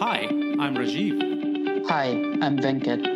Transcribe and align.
Hi, 0.00 0.26
I'm 0.58 0.74
Rajiv. 0.74 1.86
Hi, 1.88 2.06
I'm 2.42 2.58
Venkat. 2.58 3.06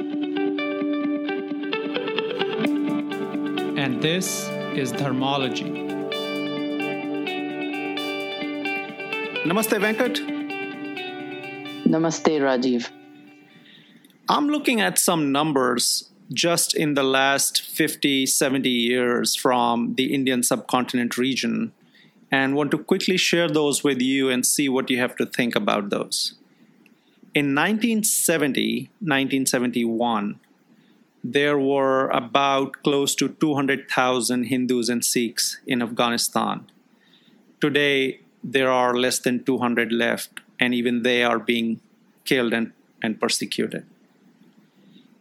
And 3.76 4.00
this 4.00 4.48
is 4.76 4.92
Dharmology. 4.92 5.64
Namaste, 9.44 9.80
Venkat. 9.80 10.18
Namaste, 11.84 12.38
Rajiv. 12.46 12.88
I'm 14.28 14.48
looking 14.48 14.80
at 14.80 14.98
some 14.98 15.32
numbers 15.32 16.10
just 16.32 16.76
in 16.76 16.94
the 16.94 17.02
last 17.02 17.60
50, 17.60 18.24
70 18.26 18.68
years 18.68 19.34
from 19.34 19.96
the 19.96 20.14
Indian 20.14 20.44
subcontinent 20.44 21.18
region 21.18 21.72
and 22.30 22.54
want 22.54 22.70
to 22.70 22.78
quickly 22.78 23.16
share 23.16 23.48
those 23.48 23.82
with 23.82 24.00
you 24.00 24.30
and 24.30 24.46
see 24.46 24.68
what 24.68 24.90
you 24.90 24.98
have 24.98 25.16
to 25.16 25.26
think 25.26 25.56
about 25.56 25.90
those. 25.90 26.34
In 27.38 27.54
1970, 27.54 28.90
1971, 28.98 30.40
there 31.22 31.56
were 31.56 32.08
about 32.08 32.82
close 32.82 33.14
to 33.14 33.28
200,000 33.28 34.42
Hindus 34.42 34.88
and 34.88 35.04
Sikhs 35.04 35.60
in 35.64 35.80
Afghanistan. 35.80 36.66
Today, 37.60 38.22
there 38.42 38.72
are 38.72 38.92
less 38.92 39.20
than 39.20 39.44
200 39.44 39.92
left, 39.92 40.40
and 40.58 40.74
even 40.74 41.04
they 41.04 41.22
are 41.22 41.38
being 41.38 41.80
killed 42.24 42.52
and, 42.52 42.72
and 43.02 43.20
persecuted. 43.20 43.86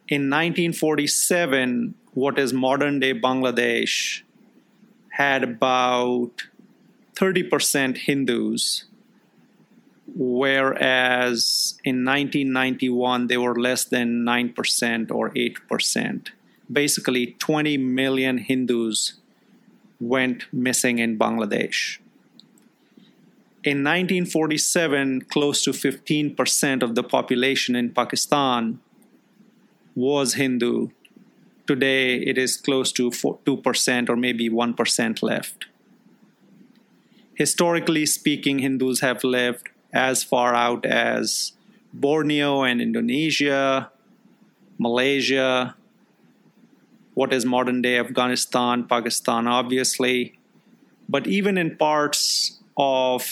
In 0.07 0.31
1947, 0.31 1.93
what 2.15 2.39
is 2.39 2.51
modern 2.51 2.99
day 2.99 3.13
Bangladesh 3.13 4.23
had 5.09 5.43
about 5.43 6.47
30% 7.13 7.97
Hindus, 8.09 8.85
whereas 10.15 11.77
in 11.83 12.03
1991 12.03 13.27
they 13.27 13.37
were 13.37 13.55
less 13.55 13.85
than 13.85 14.23
9% 14.23 15.11
or 15.11 15.29
8%. 15.31 16.29
Basically, 16.71 17.35
20 17.39 17.77
million 17.77 18.39
Hindus 18.39 19.13
went 19.99 20.45
missing 20.51 20.99
in 20.99 21.17
Bangladesh. 21.17 21.99
In 23.63 23.83
1947, 23.83 25.21
close 25.23 25.63
to 25.63 25.71
15% 25.71 26.83
of 26.83 26.95
the 26.95 27.03
population 27.03 27.75
in 27.75 27.91
Pakistan 27.91 28.79
was 29.95 30.35
Hindu. 30.35 30.89
Today, 31.65 32.15
it 32.15 32.37
is 32.37 32.55
close 32.55 32.91
to 32.93 33.09
2% 33.09 34.09
or 34.09 34.15
maybe 34.15 34.49
1% 34.49 35.23
left 35.23 35.65
historically 37.37 38.05
speaking, 38.07 38.59
Hindus 38.59 39.01
have 39.01 39.23
lived 39.23 39.69
as 39.97 40.23
far 40.23 40.53
out 40.53 40.85
as 40.85 41.53
Borneo 41.91 42.61
and 42.61 42.79
Indonesia, 42.79 43.89
Malaysia, 44.77 45.75
what 47.15 47.33
is 47.33 47.45
modern 47.45 47.81
day 47.81 47.97
Afghanistan, 47.97 48.83
Pakistan, 48.83 49.47
obviously, 49.47 50.37
but 51.09 51.25
even 51.25 51.57
in 51.57 51.75
parts 51.75 52.59
of 52.77 53.25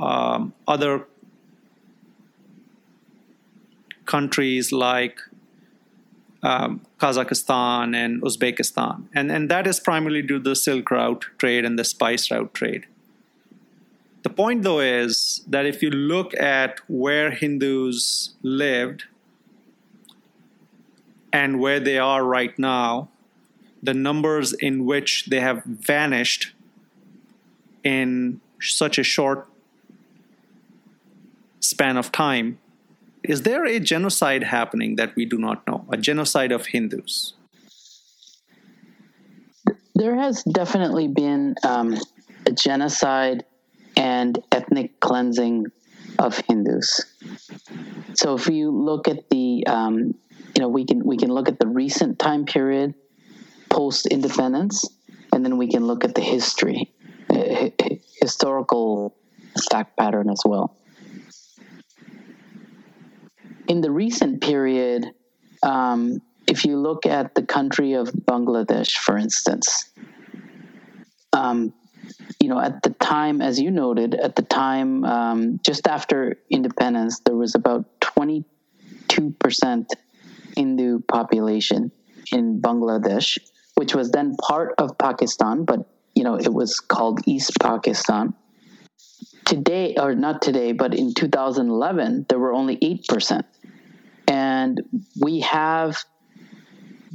um, 0.00 0.52
other 0.66 1.06
countries 4.04 4.72
like 4.72 5.20
um, 6.42 6.80
Kazakhstan 6.98 7.94
and 7.94 8.20
Uzbekistan. 8.22 9.04
And, 9.14 9.30
and 9.30 9.48
that 9.48 9.66
is 9.66 9.78
primarily 9.78 10.22
due 10.22 10.38
to 10.38 10.50
the 10.50 10.56
Silk 10.56 10.90
Route 10.90 11.26
trade 11.38 11.64
and 11.64 11.78
the 11.78 11.84
spice 11.84 12.30
route 12.30 12.52
trade. 12.52 12.86
The 14.26 14.34
point, 14.34 14.64
though, 14.64 14.80
is 14.80 15.44
that 15.46 15.66
if 15.66 15.82
you 15.82 15.90
look 15.90 16.34
at 16.34 16.80
where 16.88 17.30
Hindus 17.30 18.34
lived 18.42 19.04
and 21.32 21.60
where 21.60 21.78
they 21.78 21.96
are 21.96 22.24
right 22.24 22.58
now, 22.58 23.08
the 23.80 23.94
numbers 23.94 24.52
in 24.52 24.84
which 24.84 25.26
they 25.26 25.38
have 25.38 25.62
vanished 25.64 26.54
in 27.84 28.40
such 28.60 28.98
a 28.98 29.04
short 29.04 29.48
span 31.60 31.96
of 31.96 32.10
time 32.10 32.58
is 33.22 33.42
there 33.42 33.64
a 33.64 33.78
genocide 33.78 34.42
happening 34.42 34.96
that 34.96 35.14
we 35.14 35.24
do 35.24 35.38
not 35.38 35.64
know? 35.68 35.84
A 35.92 35.96
genocide 35.96 36.50
of 36.50 36.66
Hindus? 36.66 37.34
There 39.94 40.16
has 40.16 40.42
definitely 40.42 41.06
been 41.06 41.54
um, 41.62 41.96
a 42.44 42.50
genocide 42.50 43.44
and 43.96 44.38
ethnic 44.52 45.00
cleansing 45.00 45.66
of 46.18 46.40
Hindus. 46.48 47.04
So 48.14 48.34
if 48.34 48.48
you 48.48 48.70
look 48.70 49.08
at 49.08 49.28
the, 49.30 49.66
um, 49.66 50.14
you 50.54 50.60
know, 50.60 50.68
we 50.68 50.84
can 50.84 51.04
we 51.04 51.16
can 51.16 51.30
look 51.30 51.48
at 51.48 51.58
the 51.58 51.66
recent 51.66 52.18
time 52.18 52.46
period 52.46 52.94
post 53.68 54.06
independence, 54.06 54.88
and 55.32 55.44
then 55.44 55.58
we 55.58 55.68
can 55.68 55.86
look 55.86 56.04
at 56.04 56.14
the 56.14 56.22
history, 56.22 56.92
uh, 57.30 57.68
historical 58.20 59.14
fact 59.70 59.96
pattern 59.96 60.30
as 60.30 60.40
well 60.44 60.76
in 63.68 63.80
the 63.80 63.90
recent 63.90 64.40
period, 64.40 65.12
um, 65.62 66.20
if 66.46 66.64
you 66.64 66.76
look 66.76 67.06
at 67.06 67.34
the 67.34 67.42
country 67.42 67.94
of 67.94 68.08
Bangladesh, 68.08 68.96
for 68.96 69.16
instance, 69.16 69.90
um, 71.32 71.72
you 72.40 72.48
know, 72.48 72.60
at 72.60 72.82
the 72.82 72.90
time, 72.90 73.40
as 73.40 73.60
you 73.60 73.70
noted, 73.70 74.14
at 74.14 74.36
the 74.36 74.42
time, 74.42 75.04
um, 75.04 75.60
just 75.62 75.86
after 75.86 76.38
independence, 76.50 77.20
there 77.20 77.36
was 77.36 77.54
about 77.54 77.84
22% 78.00 78.44
Hindu 80.56 81.00
population 81.00 81.92
in 82.32 82.60
Bangladesh, 82.60 83.38
which 83.74 83.94
was 83.94 84.10
then 84.10 84.36
part 84.36 84.74
of 84.78 84.98
Pakistan, 84.98 85.64
but, 85.64 85.88
you 86.14 86.24
know, 86.24 86.36
it 86.36 86.52
was 86.52 86.80
called 86.80 87.20
East 87.26 87.52
Pakistan. 87.60 88.34
Today, 89.44 89.94
or 89.96 90.14
not 90.14 90.42
today, 90.42 90.72
but 90.72 90.94
in 90.94 91.14
2011, 91.14 92.26
there 92.28 92.38
were 92.38 92.52
only 92.52 92.76
8%. 92.78 93.44
And 94.26 94.82
we 95.20 95.40
have 95.40 96.04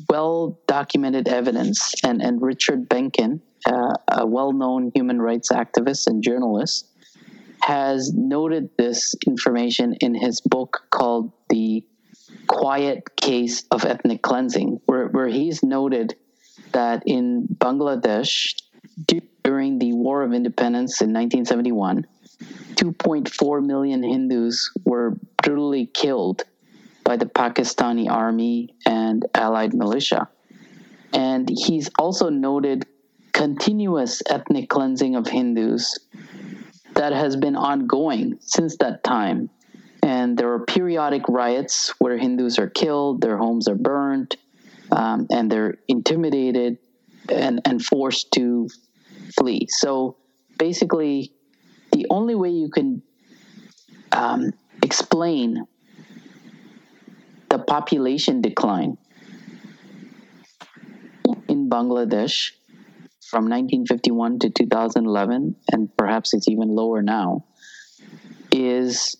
well 0.09 0.59
documented 0.67 1.27
evidence, 1.27 1.93
and, 2.03 2.21
and 2.21 2.41
Richard 2.41 2.87
Benkin, 2.87 3.41
uh, 3.65 3.93
a 4.07 4.25
well 4.25 4.53
known 4.53 4.91
human 4.93 5.21
rights 5.21 5.51
activist 5.51 6.07
and 6.07 6.23
journalist, 6.23 6.87
has 7.61 8.11
noted 8.13 8.69
this 8.77 9.13
information 9.27 9.95
in 10.01 10.15
his 10.15 10.41
book 10.41 10.81
called 10.89 11.31
The 11.49 11.83
Quiet 12.47 13.15
Case 13.15 13.63
of 13.71 13.85
Ethnic 13.85 14.21
Cleansing, 14.21 14.81
where, 14.85 15.07
where 15.07 15.27
he's 15.27 15.63
noted 15.63 16.15
that 16.71 17.03
in 17.05 17.47
Bangladesh, 17.59 18.55
during 19.43 19.79
the 19.79 19.93
War 19.93 20.23
of 20.23 20.33
Independence 20.33 21.01
in 21.01 21.13
1971, 21.13 22.05
2.4 22.75 23.65
million 23.65 24.03
Hindus 24.03 24.71
were 24.85 25.17
brutally 25.43 25.85
killed 25.85 26.43
by 27.03 27.17
the 27.17 27.25
Pakistani 27.25 28.09
army 28.09 28.75
and 28.85 29.25
allied 29.35 29.73
militia. 29.73 30.29
And 31.13 31.49
he's 31.49 31.89
also 31.99 32.29
noted 32.29 32.85
continuous 33.33 34.21
ethnic 34.29 34.69
cleansing 34.69 35.15
of 35.15 35.27
Hindus 35.27 35.99
that 36.93 37.13
has 37.13 37.35
been 37.35 37.55
ongoing 37.55 38.37
since 38.41 38.77
that 38.77 39.03
time. 39.03 39.49
And 40.03 40.37
there 40.37 40.51
are 40.53 40.65
periodic 40.65 41.23
riots 41.29 41.93
where 41.99 42.17
Hindus 42.17 42.59
are 42.59 42.69
killed, 42.69 43.21
their 43.21 43.37
homes 43.37 43.67
are 43.67 43.75
burned, 43.75 44.35
um, 44.91 45.27
and 45.29 45.51
they're 45.51 45.77
intimidated 45.87 46.77
and, 47.29 47.61
and 47.65 47.83
forced 47.83 48.31
to 48.33 48.67
flee. 49.37 49.67
So 49.69 50.17
basically, 50.57 51.31
the 51.91 52.07
only 52.09 52.35
way 52.35 52.49
you 52.49 52.69
can 52.69 53.01
um, 54.11 54.53
explain 54.83 55.65
the 57.49 57.59
population 57.59 58.41
decline 58.41 58.97
in 61.47 61.69
Bangladesh 61.69 62.51
from 63.31 63.45
1951 63.45 64.39
to 64.39 64.49
2011, 64.49 65.55
and 65.71 65.97
perhaps 65.97 66.33
it's 66.33 66.49
even 66.49 66.75
lower 66.75 67.01
now, 67.01 67.45
is 68.51 69.15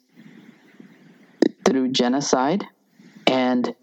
through 1.65 1.87
genocide 1.93 2.65
and 3.25 3.73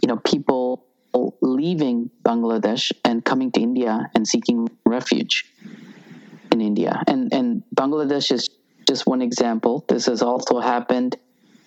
you 0.00 0.08
know 0.08 0.16
people 0.16 0.86
leaving 1.42 2.10
Bangladesh 2.24 2.92
and 3.04 3.22
coming 3.22 3.52
to 3.52 3.60
India 3.60 4.10
and 4.14 4.26
seeking 4.26 4.70
refuge 4.86 5.44
in 6.50 6.62
India. 6.62 7.02
And 7.06 7.30
and 7.34 7.62
Bangladesh 7.74 8.32
is 8.32 8.48
just 8.88 9.06
one 9.06 9.20
example. 9.20 9.84
This 9.86 10.06
has 10.06 10.22
also 10.22 10.60
happened 10.60 11.16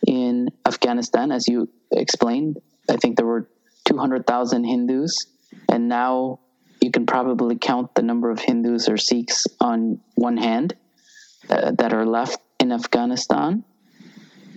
in 0.08 0.50
Afghanistan, 0.66 1.32
as 1.32 1.48
you 1.48 1.70
explained. 1.92 2.58
I 2.90 2.98
think 2.98 3.18
there 3.18 3.26
were 3.26 3.48
200,000 3.86 4.64
Hindus, 4.64 5.28
and 5.72 5.88
now 5.88 6.40
you 6.86 6.92
can 6.92 7.08
probably 7.08 7.58
count 7.58 7.96
the 7.96 8.04
number 8.04 8.30
of 8.30 8.40
Hindus 8.40 8.88
or 8.88 8.98
Sikhs 8.98 9.48
on 9.60 10.00
one 10.14 10.38
hand 10.38 10.76
uh, 11.50 11.72
that 11.80 11.94
are 11.94 12.06
left 12.06 12.38
in 12.60 12.72
Afghanistan. 12.72 13.64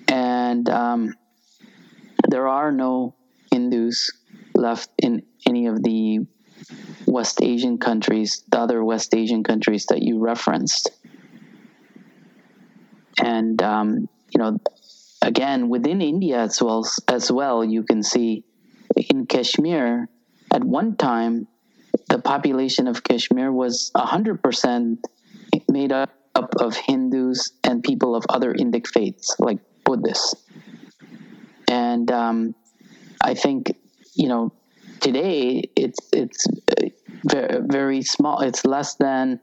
and 0.09 0.69
um, 0.69 1.15
there 2.29 2.47
are 2.47 2.71
no 2.71 3.15
Hindus 3.51 4.13
left 4.55 4.91
in 4.99 5.23
any 5.47 5.67
of 5.67 5.83
the 5.83 6.27
West 7.07 7.41
Asian 7.43 7.79
countries, 7.79 8.45
the 8.51 8.59
other 8.61 8.85
West 8.85 9.15
Asian 9.15 9.43
countries 9.43 9.87
that 9.87 10.03
you 10.03 10.19
referenced. 10.19 10.91
And 13.19 13.63
um, 13.63 14.09
you 14.33 14.39
know, 14.39 14.61
again, 15.23 15.71
within 15.71 16.03
India 16.03 16.41
as 16.41 16.61
well, 16.61 16.87
as 17.09 17.33
well, 17.33 17.65
you 17.65 17.85
can 17.85 18.03
see 18.03 18.45
in 18.97 19.25
Kashmir 19.25 20.09
at 20.53 20.63
one 20.63 20.97
time 20.97 21.47
the 22.09 22.19
population 22.19 22.89
of 22.89 23.05
Kashmir 23.05 23.53
was 23.53 23.91
100% 23.95 24.99
made 25.69 25.93
up 25.93 26.11
of 26.61 26.77
Hindus 26.77 27.53
and 27.65 27.83
people 27.83 28.15
of 28.15 28.25
other 28.29 28.55
Indic 28.55 28.87
faiths, 28.87 29.37
like 29.39 29.59
Buddhists. 29.85 30.35
And 31.69 32.11
um, 32.11 32.55
I 33.21 33.35
think, 33.35 33.73
you 34.15 34.29
know, 34.29 34.53
today 35.01 35.69
it's 35.77 35.99
it's 36.13 36.47
very, 37.25 37.61
very 37.63 38.03
small. 38.03 38.41
It's 38.41 38.65
less 38.65 38.95
than 38.95 39.41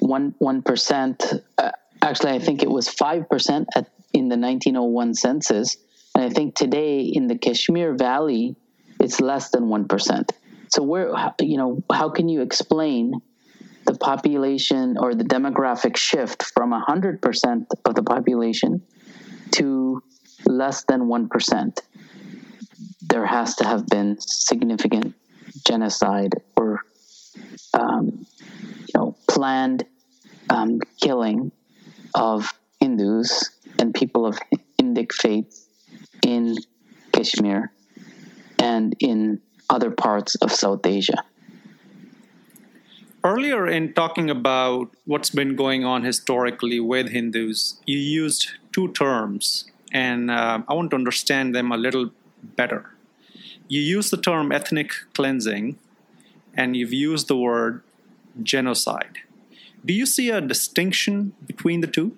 one 0.00 0.34
one 0.38 0.62
percent. 0.62 1.24
Uh, 1.58 1.70
actually, 2.02 2.32
I 2.32 2.38
think 2.38 2.62
it 2.62 2.70
was 2.70 2.88
five 2.88 3.28
percent 3.28 3.68
in 4.12 4.28
the 4.28 4.36
1901 4.36 5.14
census, 5.14 5.76
and 6.14 6.24
I 6.24 6.30
think 6.30 6.54
today 6.54 7.00
in 7.00 7.26
the 7.28 7.36
Kashmir 7.36 7.94
Valley, 7.94 8.56
it's 9.00 9.20
less 9.20 9.50
than 9.50 9.68
one 9.68 9.86
percent. 9.86 10.32
So 10.68 10.82
where 10.82 11.12
you 11.40 11.56
know 11.56 11.82
how 11.92 12.08
can 12.08 12.28
you 12.28 12.42
explain 12.42 13.20
the 13.86 13.94
population 13.94 14.96
or 14.98 15.14
the 15.14 15.24
demographic 15.24 15.96
shift 15.96 16.42
from 16.42 16.72
100% 16.72 17.66
of 17.84 17.94
the 17.94 18.02
population 18.02 18.82
to 19.52 20.02
less 20.44 20.84
than 20.84 21.02
1%? 21.02 21.78
There 23.08 23.26
has 23.26 23.54
to 23.56 23.64
have 23.64 23.86
been 23.86 24.16
significant 24.20 25.14
genocide 25.66 26.34
or 26.56 26.80
um, 27.74 28.26
you 28.54 28.94
know 28.94 29.16
planned 29.28 29.84
um, 30.50 30.80
killing 31.00 31.52
of 32.14 32.52
Hindus 32.80 33.50
and 33.78 33.94
people 33.94 34.26
of 34.26 34.38
Indic 34.80 35.12
faith 35.12 35.68
in 36.22 36.56
Kashmir 37.12 37.72
and 38.58 38.94
in 39.00 39.40
other 39.68 39.90
parts 39.90 40.34
of 40.36 40.52
South 40.52 40.86
Asia. 40.86 41.22
Earlier, 43.24 43.66
in 43.66 43.92
talking 43.92 44.30
about 44.30 44.90
what's 45.04 45.30
been 45.30 45.56
going 45.56 45.84
on 45.84 46.04
historically 46.04 46.78
with 46.78 47.08
Hindus, 47.08 47.80
you 47.84 47.98
used 47.98 48.50
two 48.72 48.92
terms, 48.92 49.64
and 49.92 50.30
uh, 50.30 50.60
I 50.68 50.74
want 50.74 50.90
to 50.90 50.96
understand 50.96 51.54
them 51.54 51.72
a 51.72 51.76
little 51.76 52.10
better. 52.42 52.94
You 53.66 53.80
use 53.80 54.10
the 54.10 54.16
term 54.16 54.52
ethnic 54.52 54.92
cleansing, 55.14 55.76
and 56.54 56.76
you've 56.76 56.92
used 56.92 57.26
the 57.26 57.36
word 57.36 57.82
genocide. 58.42 59.18
Do 59.84 59.92
you 59.92 60.06
see 60.06 60.30
a 60.30 60.40
distinction 60.40 61.32
between 61.46 61.80
the 61.80 61.88
two? 61.88 62.16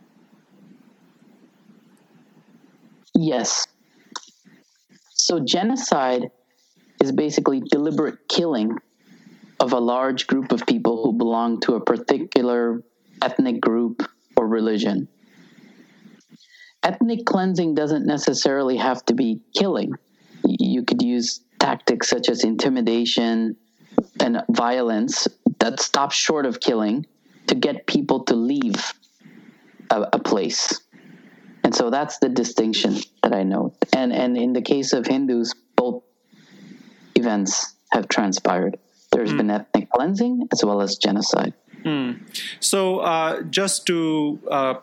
Yes. 3.15 3.67
So, 5.15 5.41
genocide 5.41 6.31
is 7.01 7.13
basically 7.13 7.61
deliberate 7.61 8.29
killing 8.29 8.77
of 9.61 9.73
a 9.73 9.79
large 9.79 10.27
group 10.27 10.53
of 10.53 10.67
people 10.67 11.03
who 11.03 11.13
belong 11.13 11.61
to 11.61 11.75
a 11.75 11.81
particular 11.81 12.83
ethnic 13.23 13.61
group 13.61 14.09
or 14.37 14.47
religion. 14.47 15.09
Ethnic 16.83 17.27
cleansing 17.27 17.75
doesn't 17.75 18.07
necessarily 18.07 18.77
have 18.77 19.05
to 19.07 19.15
be 19.15 19.41
killing. 19.57 19.93
You 20.45 20.85
could 20.85 21.03
use 21.03 21.41
tactics 21.59 22.09
such 22.09 22.29
as 22.29 22.45
intimidation 22.45 23.57
and 24.21 24.43
violence 24.49 25.27
that 25.59 25.81
stop 25.81 26.13
short 26.13 26.47
of 26.47 26.61
killing 26.61 27.05
to 27.49 27.55
get 27.55 27.87
people 27.87 28.25
to 28.25 28.37
leave 28.37 28.93
a, 29.91 30.07
a 30.13 30.19
place. 30.19 30.81
And 31.65 31.75
so 31.75 31.91
that's 31.91 32.19
the 32.19 32.29
distinction 32.29 32.97
that 33.23 33.35
I 33.35 33.43
note. 33.43 33.75
And 33.95 34.13
and 34.13 34.37
in 34.37 34.53
the 34.53 34.63
case 34.63 34.93
of 34.93 35.07
Hindus, 35.07 35.55
events 37.29 37.75
have 37.93 38.09
transpired. 38.09 38.79
There's 39.13 39.33
mm. 39.33 39.39
been 39.39 39.51
ethnic 39.51 39.91
cleansing 39.91 40.49
as 40.53 40.65
well 40.65 40.81
as 40.81 40.97
genocide. 40.97 41.55
Mm. 41.85 42.21
So, 42.61 43.01
uh, 43.01 43.43
just 43.43 43.87
to 43.87 44.39
uh, 44.51 44.75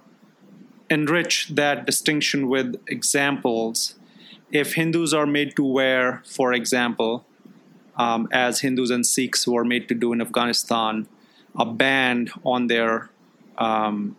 enrich 0.89 1.49
that 1.55 1.85
distinction 1.85 2.47
with 2.47 2.75
examples, 2.87 3.95
if 4.51 4.75
Hindus 4.75 5.13
are 5.13 5.25
made 5.25 5.55
to 5.55 5.63
wear, 5.63 6.21
for 6.25 6.53
example, 6.53 7.25
um, 7.97 8.27
as 8.31 8.61
Hindus 8.61 8.91
and 8.91 9.05
Sikhs 9.05 9.47
were 9.47 9.65
made 9.65 9.87
to 9.89 9.95
do 9.95 10.13
in 10.13 10.21
Afghanistan, 10.21 11.07
a 11.57 11.65
band 11.65 12.31
on 12.43 12.67
their 12.67 13.09
um, 13.57 14.15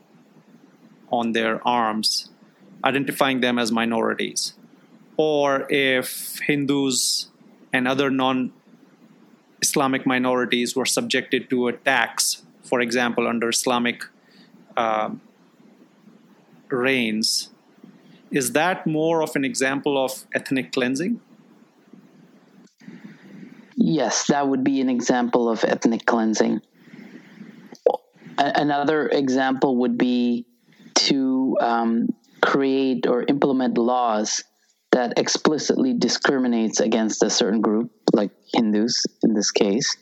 on 1.11 1.33
their 1.33 1.67
arms, 1.67 2.31
identifying 2.83 3.41
them 3.41 3.59
as 3.59 3.71
minorities, 3.71 4.55
or 5.17 5.67
if 5.71 6.39
Hindus 6.47 7.29
and 7.77 7.87
other 7.87 8.11
non 8.11 8.53
Islamic 9.61 10.07
minorities 10.07 10.75
were 10.75 10.87
subjected 10.87 11.49
to 11.51 11.69
attacks, 11.69 12.43
for 12.63 12.81
example, 12.81 13.27
under 13.27 13.49
Islamic 13.51 14.05
uh, 14.77 15.11
reigns. 16.69 17.51
Is 18.31 18.53
that 18.53 18.87
more 18.87 19.23
of 19.23 19.37
an 19.37 19.45
example 19.45 20.03
of 20.03 20.27
ethnic 20.35 20.73
cleansing? 20.73 21.21
Yes, 23.77 24.27
that 24.27 24.49
would 24.49 24.65
be 24.65 24.81
an 24.81 24.91
example 24.91 25.49
of 25.49 25.65
ethnic 25.65 26.05
cleansing. 26.07 26.61
Another 28.39 29.09
example 29.09 29.77
would 29.77 29.97
be 29.97 30.47
to 31.07 31.57
um, 31.61 32.09
create 32.43 33.07
or 33.07 33.25
implement 33.29 33.79
laws 33.79 34.45
that 34.97 35.19
explicitly 35.19 35.93
discriminates 35.93 36.81
against 36.81 37.23
a 37.23 37.29
certain 37.29 37.61
group, 37.61 37.91
like 38.15 38.31
Hindus 38.55 39.05
in 39.23 39.35
this 39.35 39.51
case, 39.51 39.95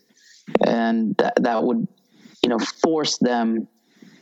and 0.64 1.16
that, 1.16 1.34
that 1.42 1.64
would, 1.64 1.88
you 2.44 2.48
know, 2.48 2.60
force 2.60 3.18
them 3.18 3.66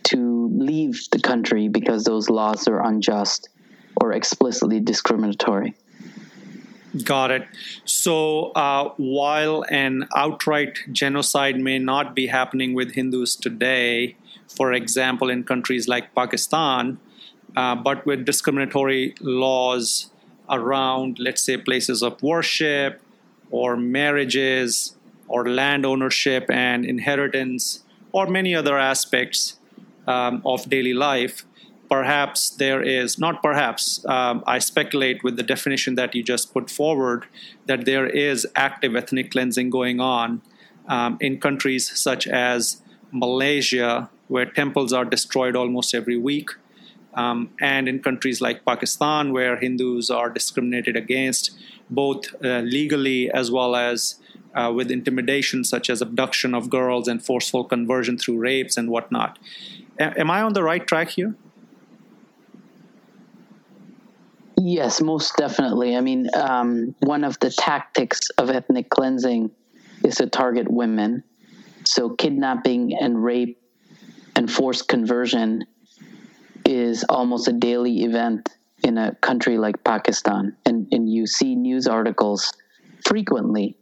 to 0.04 0.48
leave 0.50 0.98
the 1.12 1.18
country 1.18 1.68
because 1.68 2.04
those 2.04 2.30
laws 2.30 2.66
are 2.68 2.82
unjust 2.82 3.50
or 4.00 4.14
explicitly 4.14 4.80
discriminatory. 4.80 5.74
Got 7.04 7.32
it. 7.32 7.46
So, 7.84 8.52
uh, 8.52 8.94
while 8.96 9.66
an 9.68 10.08
outright 10.16 10.78
genocide 10.90 11.58
may 11.60 11.78
not 11.80 12.14
be 12.14 12.28
happening 12.28 12.72
with 12.72 12.92
Hindus 12.92 13.36
today, 13.36 14.16
for 14.48 14.72
example, 14.72 15.28
in 15.28 15.44
countries 15.44 15.86
like 15.86 16.14
Pakistan, 16.14 16.98
uh, 17.56 17.74
but 17.76 18.06
with 18.06 18.24
discriminatory 18.24 19.14
laws 19.20 20.11
around, 20.48 21.18
let's 21.18 21.42
say, 21.42 21.56
places 21.56 22.02
of 22.02 22.22
worship 22.22 23.00
or 23.50 23.76
marriages 23.76 24.96
or 25.28 25.48
land 25.48 25.86
ownership 25.86 26.46
and 26.50 26.84
inheritance 26.84 27.84
or 28.12 28.26
many 28.26 28.54
other 28.54 28.78
aspects 28.78 29.58
um, 30.06 30.42
of 30.44 30.68
daily 30.68 30.94
life. 30.94 31.44
Perhaps 31.88 32.50
there 32.50 32.82
is, 32.82 33.18
not 33.18 33.42
perhaps, 33.42 34.04
um, 34.06 34.42
I 34.46 34.58
speculate 34.58 35.22
with 35.22 35.36
the 35.36 35.42
definition 35.42 35.94
that 35.96 36.14
you 36.14 36.22
just 36.22 36.52
put 36.52 36.70
forward, 36.70 37.26
that 37.66 37.84
there 37.84 38.06
is 38.06 38.46
active 38.56 38.96
ethnic 38.96 39.30
cleansing 39.30 39.68
going 39.70 40.00
on 40.00 40.40
um, 40.88 41.18
in 41.20 41.38
countries 41.38 41.98
such 41.98 42.26
as 42.26 42.80
Malaysia, 43.10 44.08
where 44.28 44.46
temples 44.46 44.92
are 44.92 45.04
destroyed 45.04 45.54
almost 45.54 45.94
every 45.94 46.16
week, 46.16 46.50
um, 47.14 47.50
and 47.60 47.88
in 47.88 48.02
countries 48.02 48.40
like 48.40 48.64
Pakistan, 48.64 49.32
where 49.32 49.56
Hindus 49.56 50.10
are 50.10 50.30
discriminated 50.30 50.96
against, 50.96 51.50
both 51.90 52.34
uh, 52.44 52.60
legally 52.60 53.30
as 53.30 53.50
well 53.50 53.76
as 53.76 54.16
uh, 54.54 54.72
with 54.74 54.90
intimidation, 54.90 55.64
such 55.64 55.88
as 55.90 56.00
abduction 56.00 56.54
of 56.54 56.70
girls 56.70 57.08
and 57.08 57.24
forceful 57.24 57.64
conversion 57.64 58.18
through 58.18 58.38
rapes 58.38 58.76
and 58.76 58.90
whatnot. 58.90 59.38
A- 59.98 60.18
am 60.18 60.30
I 60.30 60.42
on 60.42 60.52
the 60.52 60.62
right 60.62 60.86
track 60.86 61.10
here? 61.10 61.34
Yes, 64.58 65.00
most 65.00 65.36
definitely. 65.36 65.96
I 65.96 66.00
mean, 66.00 66.28
um, 66.34 66.94
one 67.00 67.24
of 67.24 67.38
the 67.40 67.50
tactics 67.50 68.20
of 68.38 68.50
ethnic 68.50 68.90
cleansing 68.90 69.50
is 70.04 70.16
to 70.16 70.26
target 70.28 70.70
women. 70.70 71.24
So, 71.84 72.10
kidnapping 72.10 72.94
and 72.94 73.24
rape 73.24 73.60
and 74.36 74.50
forced 74.50 74.88
conversion 74.88 75.64
is 76.72 77.04
almost 77.08 77.48
a 77.48 77.52
daily 77.52 78.04
event 78.04 78.48
in 78.82 78.98
a 78.98 79.14
country 79.16 79.58
like 79.58 79.84
Pakistan. 79.84 80.56
And, 80.64 80.88
and 80.90 81.08
you 81.08 81.26
see 81.26 81.54
news 81.54 81.86
articles 81.86 82.52
frequently 83.06 83.76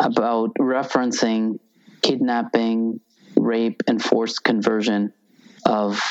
about 0.00 0.50
referencing 0.58 1.58
kidnapping, 2.02 3.00
rape, 3.36 3.82
and 3.86 4.02
forced 4.02 4.42
conversion 4.42 5.12
of 5.64 6.02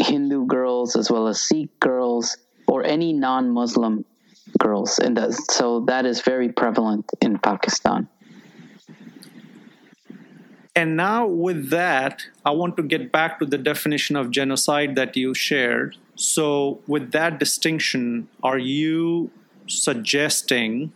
Hindu 0.00 0.46
girls 0.46 0.96
as 0.96 1.10
well 1.10 1.28
as 1.28 1.40
Sikh 1.40 1.78
girls, 1.80 2.36
or 2.66 2.84
any 2.84 3.12
non-Muslim 3.12 4.04
girls, 4.58 4.98
and 4.98 5.16
that, 5.16 5.32
so 5.50 5.84
that 5.86 6.04
is 6.06 6.20
very 6.20 6.50
prevalent 6.52 7.10
in 7.20 7.38
Pakistan. 7.38 8.08
And 10.78 10.96
now, 10.96 11.26
with 11.26 11.70
that, 11.70 12.26
I 12.44 12.52
want 12.52 12.76
to 12.76 12.84
get 12.84 13.10
back 13.10 13.40
to 13.40 13.44
the 13.44 13.58
definition 13.58 14.14
of 14.14 14.30
genocide 14.30 14.94
that 14.94 15.16
you 15.16 15.34
shared. 15.34 15.96
So, 16.14 16.78
with 16.86 17.10
that 17.10 17.40
distinction, 17.40 18.28
are 18.44 18.58
you 18.58 19.32
suggesting 19.66 20.92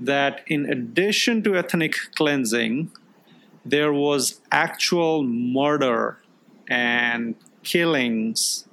that 0.00 0.40
in 0.48 0.68
addition 0.68 1.44
to 1.44 1.56
ethnic 1.56 1.94
cleansing, 2.16 2.90
there 3.64 3.92
was 3.92 4.40
actual 4.50 5.22
murder 5.22 6.18
and 6.66 7.36
killings, 7.62 8.66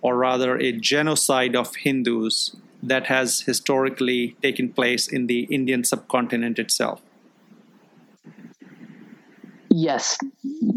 or 0.00 0.16
rather, 0.16 0.56
a 0.58 0.70
genocide 0.70 1.56
of 1.56 1.74
Hindus 1.74 2.54
that 2.84 3.06
has 3.06 3.40
historically 3.40 4.36
taken 4.42 4.72
place 4.72 5.08
in 5.08 5.26
the 5.26 5.40
Indian 5.50 5.82
subcontinent 5.82 6.60
itself? 6.60 7.02
Yes, 9.76 10.18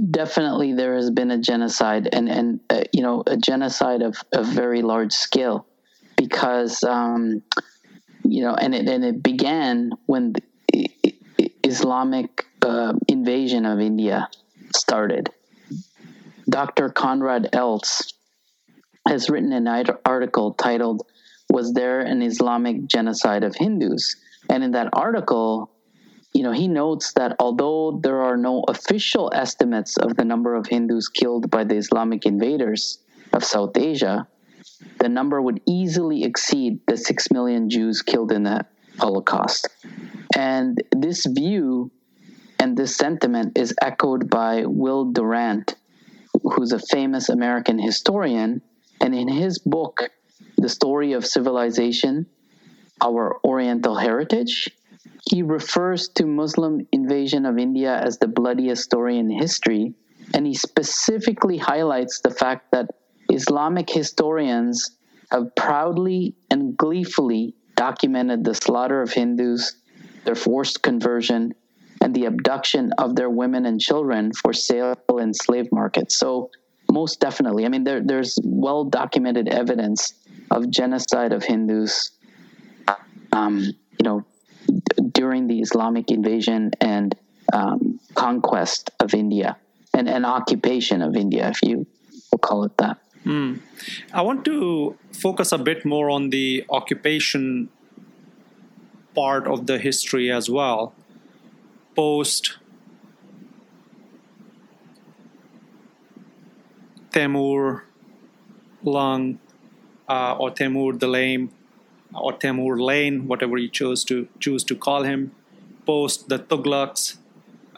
definitely 0.09 0.73
there 0.73 0.95
has 0.95 1.11
been 1.11 1.29
a 1.29 1.37
genocide 1.37 2.09
and, 2.11 2.27
and 2.27 2.59
uh, 2.71 2.81
you 2.91 3.03
know, 3.03 3.21
a 3.27 3.37
genocide 3.37 4.01
of, 4.01 4.17
a 4.33 4.41
very 4.41 4.81
large 4.81 5.13
scale 5.13 5.67
because, 6.15 6.83
um, 6.83 7.43
you 8.23 8.41
know, 8.41 8.55
and 8.55 8.73
it, 8.73 8.89
and 8.89 9.05
it 9.05 9.21
began 9.21 9.91
when 10.07 10.33
the 10.33 10.43
Islamic 11.63 12.47
uh, 12.63 12.93
invasion 13.07 13.67
of 13.67 13.79
India 13.79 14.29
started. 14.75 15.29
Dr. 16.49 16.89
Koenraad 16.89 17.49
Elst 17.53 18.15
has 19.07 19.29
written 19.29 19.53
an 19.53 19.67
article 20.07 20.53
titled, 20.53 21.05
Was 21.51 21.71
There 21.73 21.99
an 21.99 22.23
Islamic 22.23 22.87
Genocide 22.87 23.43
of 23.43 23.53
Hindus? 23.53 24.15
And 24.49 24.63
in 24.63 24.71
that 24.71 24.89
article, 24.93 25.69
you 26.33 26.43
know, 26.43 26.51
he 26.51 26.67
notes 26.67 27.13
that 27.13 27.35
although 27.39 27.99
there 28.03 28.21
are 28.21 28.37
no 28.37 28.63
official 28.67 29.31
estimates 29.33 29.97
of 29.97 30.15
the 30.17 30.25
number 30.25 30.55
of 30.55 30.67
Hindus 30.67 31.09
killed 31.09 31.49
by 31.49 31.63
the 31.63 31.75
Islamic 31.75 32.25
invaders 32.25 32.99
of 33.33 33.43
South 33.43 33.75
Asia, 33.77 34.27
the 34.99 35.09
number 35.09 35.41
would 35.41 35.61
easily 35.65 36.23
exceed 36.23 36.79
the 36.87 36.97
6 36.97 37.31
million 37.31 37.69
Jews 37.69 38.01
killed 38.01 38.31
in 38.31 38.43
the 38.43 38.65
Holocaust. 38.99 39.69
And 40.35 40.81
this 40.91 41.25
view 41.25 41.91
and 42.59 42.77
this 42.77 42.95
sentiment 42.95 43.57
is 43.57 43.73
echoed 43.81 44.29
by 44.29 44.65
Will 44.65 45.11
Durant, 45.11 45.75
who's 46.43 46.71
a 46.71 46.79
famous 46.79 47.29
American 47.29 47.79
historian. 47.79 48.61
And 49.01 49.13
in 49.15 49.27
his 49.27 49.59
book, 49.59 50.09
The 50.57 50.69
Story 50.69 51.13
of 51.13 51.25
Civilization, 51.25 52.25
Our 53.01 53.39
Oriental 53.43 53.95
Heritage, 53.95 54.69
he 55.29 55.41
refers 55.41 56.07
to 56.09 56.25
Muslim 56.25 56.87
invasion 56.91 57.45
of 57.45 57.57
India 57.57 57.95
as 57.97 58.17
the 58.17 58.27
bloodiest 58.27 58.83
story 58.83 59.17
in 59.17 59.29
history, 59.29 59.93
and 60.33 60.45
he 60.45 60.53
specifically 60.53 61.57
highlights 61.57 62.21
the 62.21 62.29
fact 62.29 62.71
that 62.71 62.89
Islamic 63.29 63.89
historians 63.89 64.91
have 65.31 65.53
proudly 65.55 66.35
and 66.49 66.77
gleefully 66.77 67.53
documented 67.75 68.43
the 68.43 68.53
slaughter 68.53 69.01
of 69.01 69.11
Hindus, 69.11 69.75
their 70.23 70.35
forced 70.35 70.81
conversion, 70.81 71.53
and 72.01 72.13
the 72.15 72.25
abduction 72.25 72.91
of 72.97 73.15
their 73.15 73.29
women 73.29 73.65
and 73.65 73.79
children 73.79 74.31
for 74.33 74.53
sale 74.53 74.95
in 75.19 75.33
slave 75.33 75.67
markets. 75.71 76.17
So, 76.17 76.49
most 76.89 77.19
definitely, 77.19 77.65
I 77.65 77.69
mean, 77.69 77.83
there, 77.83 78.01
there's 78.01 78.39
well 78.43 78.85
documented 78.85 79.49
evidence 79.49 80.13
of 80.49 80.69
genocide 80.69 81.33
of 81.33 81.43
Hindus. 81.43 82.11
Um, 83.33 83.59
you 83.59 84.03
know, 84.03 84.25
during 85.11 85.47
the 85.47 85.59
Islamic 85.61 86.11
invasion 86.11 86.71
and 86.81 87.15
um, 87.53 87.99
conquest 88.15 88.91
of 88.99 89.13
India 89.13 89.57
and 89.93 90.07
an 90.07 90.25
occupation 90.25 91.01
of 91.01 91.15
India, 91.15 91.49
if 91.49 91.61
you 91.63 91.85
will 92.31 92.39
call 92.39 92.63
it 92.63 92.77
that. 92.77 92.97
Mm. 93.25 93.59
I 94.13 94.21
want 94.21 94.45
to 94.45 94.97
focus 95.11 95.51
a 95.51 95.57
bit 95.57 95.85
more 95.85 96.09
on 96.09 96.29
the 96.29 96.65
occupation 96.69 97.69
part 99.15 99.47
of 99.47 99.65
the 99.65 99.79
history 99.79 100.31
as 100.31 100.49
well. 100.49 100.93
Post 101.95 102.57
Temur 107.11 107.81
Lung 108.83 109.39
uh, 110.07 110.35
or 110.37 110.51
Temur 110.51 110.99
the 110.99 111.07
Lame 111.07 111.49
or 112.13 112.33
Temur 112.33 112.79
Lane, 112.79 113.27
whatever 113.27 113.57
you 113.57 113.69
chose 113.69 114.03
to 114.05 114.27
choose 114.39 114.63
to 114.65 114.75
call 114.75 115.03
him, 115.03 115.31
post 115.85 116.29
the 116.29 116.39
Tughlaqs, 116.39 117.17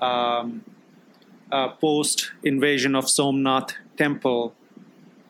um, 0.01 0.63
uh, 1.51 1.69
post 1.69 2.31
invasion 2.43 2.95
of 2.95 3.09
Somnath 3.09 3.73
Temple, 3.97 4.53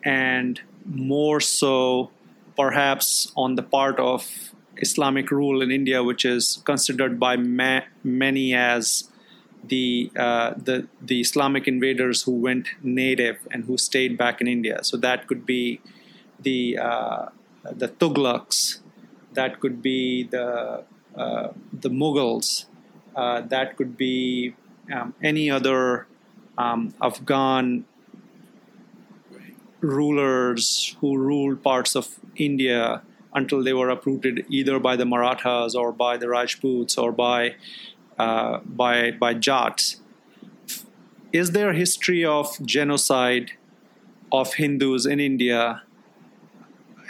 and 0.03 0.62
more 0.86 1.39
so, 1.39 2.12
perhaps 2.58 3.32
on 3.36 3.56
the 3.56 3.63
part 3.63 4.00
of 4.00 4.53
Islamic 4.77 5.32
rule 5.32 5.62
in 5.62 5.72
India, 5.72 6.03
which 6.03 6.25
is 6.25 6.62
considered 6.65 7.20
by 7.20 7.36
ma- 7.36 7.82
many 8.03 8.53
as 8.53 9.10
the 9.63 10.12
uh, 10.15 10.53
the 10.56 10.88
the 11.01 11.20
Islamic 11.20 11.68
invaders 11.68 12.24
who 12.24 12.32
went 12.32 12.70
native 12.82 13.38
and 13.51 13.65
who 13.65 13.77
stayed 13.77 14.18
back 14.18 14.41
in 14.41 14.48
India. 14.48 14.84
So 14.84 14.98
that 14.98 15.27
could 15.27 15.46
be 15.46 15.82
the 16.39 16.77
uh, 16.77 17.25
the 17.63 17.89
Tughlaqs, 17.89 18.79
that 19.33 19.59
could 19.59 19.81
be 19.81 20.24
the 20.24 20.83
uh, 21.15 21.50
the 21.74 21.89
Mughals, 21.89 22.65
uh, 23.15 23.41
that 23.41 23.75
could 23.77 23.98
be 23.98 24.55
um, 24.93 25.13
any 25.24 25.50
other 25.50 26.07
um, 26.57 26.93
Afghan 27.01 27.86
rulers 29.81 30.95
who 31.00 31.17
ruled 31.17 31.63
parts 31.63 31.95
of 31.95 32.19
India 32.36 33.01
until 33.33 33.63
they 33.63 33.74
were 33.74 33.89
uprooted 33.89 34.45
either 34.50 34.79
by 34.79 34.95
the 34.95 35.05
Marathas 35.05 35.75
or 35.75 35.91
by 35.91 36.17
the 36.17 36.27
Rajputs 36.27 36.98
or 36.98 37.12
by 37.12 37.55
uh, 38.17 38.59
by 38.65 39.12
by 39.12 39.33
Jats. 39.33 40.01
Is 41.31 41.51
there 41.51 41.69
a 41.69 41.75
history 41.75 42.25
of 42.25 42.57
genocide 42.65 43.51
of 44.31 44.55
Hindus 44.55 45.05
in 45.05 45.19
India 45.19 45.83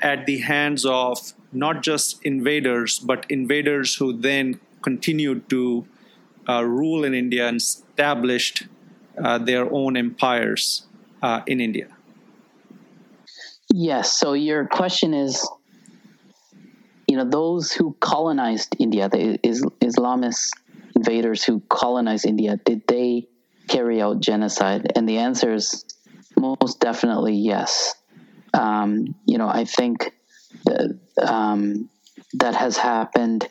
at 0.02 0.26
the 0.26 0.40
hands 0.40 0.86
of 0.86 1.34
not 1.52 1.82
just 1.84 2.24
invaders, 2.24 3.00
but 3.00 3.26
invaders 3.30 3.96
who 3.96 4.14
then 4.14 4.60
continued 4.82 5.50
to 5.50 5.86
uh, 6.48 6.64
rule 6.64 7.04
in 7.04 7.14
India 7.14 7.48
and 7.48 7.58
established 7.58 8.64
uh, 9.24 9.38
their 9.38 9.72
own 9.74 9.98
empires 9.98 10.88
uh, 11.22 11.42
in 11.48 11.60
India. 11.60 11.88
Yes. 13.74 14.18
So 14.18 14.34
your 14.34 14.66
question 14.68 15.14
is, 15.14 15.48
you 17.08 17.18
know, 17.18 17.26
those 17.26 17.72
who 17.72 17.96
colonized 18.00 18.76
India, 18.80 19.10
the 19.10 19.40
is- 19.46 19.66
Islamist 19.82 20.50
invaders 20.96 21.44
who 21.44 21.62
colonized 21.70 22.26
India, 22.26 22.58
did 22.66 22.82
they 22.88 23.28
carry 23.68 24.02
out 24.02 24.20
genocide? 24.20 24.92
And 24.96 25.08
the 25.08 25.18
answer 25.18 25.54
is 25.54 25.86
most 26.38 26.80
definitely 26.80 27.36
yes. 27.36 27.94
Um, 28.54 29.16
you 29.26 29.38
know, 29.38 29.48
I 29.48 29.66
think 29.66 30.14
um, 31.22 31.90
that 32.34 32.56
has 32.56 32.78
happened 32.78 33.48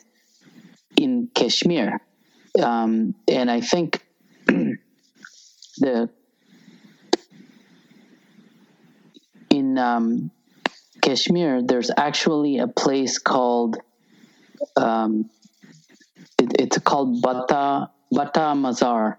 in 0.96 1.28
Kashmir. 1.34 2.00
Um, 2.60 3.14
and 3.28 3.50
I 3.50 3.60
think 3.60 4.04
the 4.46 6.10
in 9.50 9.78
um, 9.78 10.30
Kashmir, 11.02 11.62
there's 11.62 11.90
actually 11.96 12.58
a 12.58 12.68
place 12.68 13.18
called 13.18 13.76
um, 14.76 15.30
it, 16.38 16.52
it's 16.58 16.78
called 16.78 17.22
Bata 17.22 17.90
Bata 18.10 18.54
Mazar, 18.54 19.16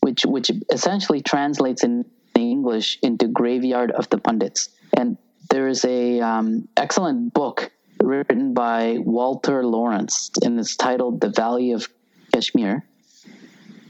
which 0.00 0.24
which 0.24 0.50
essentially 0.72 1.22
translates 1.22 1.84
in 1.84 2.04
English 2.34 2.98
into 3.02 3.28
graveyard 3.28 3.90
of 3.90 4.08
the 4.10 4.18
pundits. 4.18 4.68
And 4.96 5.16
there 5.50 5.68
is 5.68 5.84
a 5.84 6.20
um, 6.20 6.68
excellent 6.76 7.34
book 7.34 7.70
written 8.02 8.54
by 8.54 8.98
Walter 9.00 9.64
Lawrence, 9.64 10.30
and 10.42 10.58
it's 10.58 10.76
titled 10.76 11.20
"The 11.20 11.28
Valley 11.28 11.72
of 11.72 11.88
Kashmir," 12.32 12.86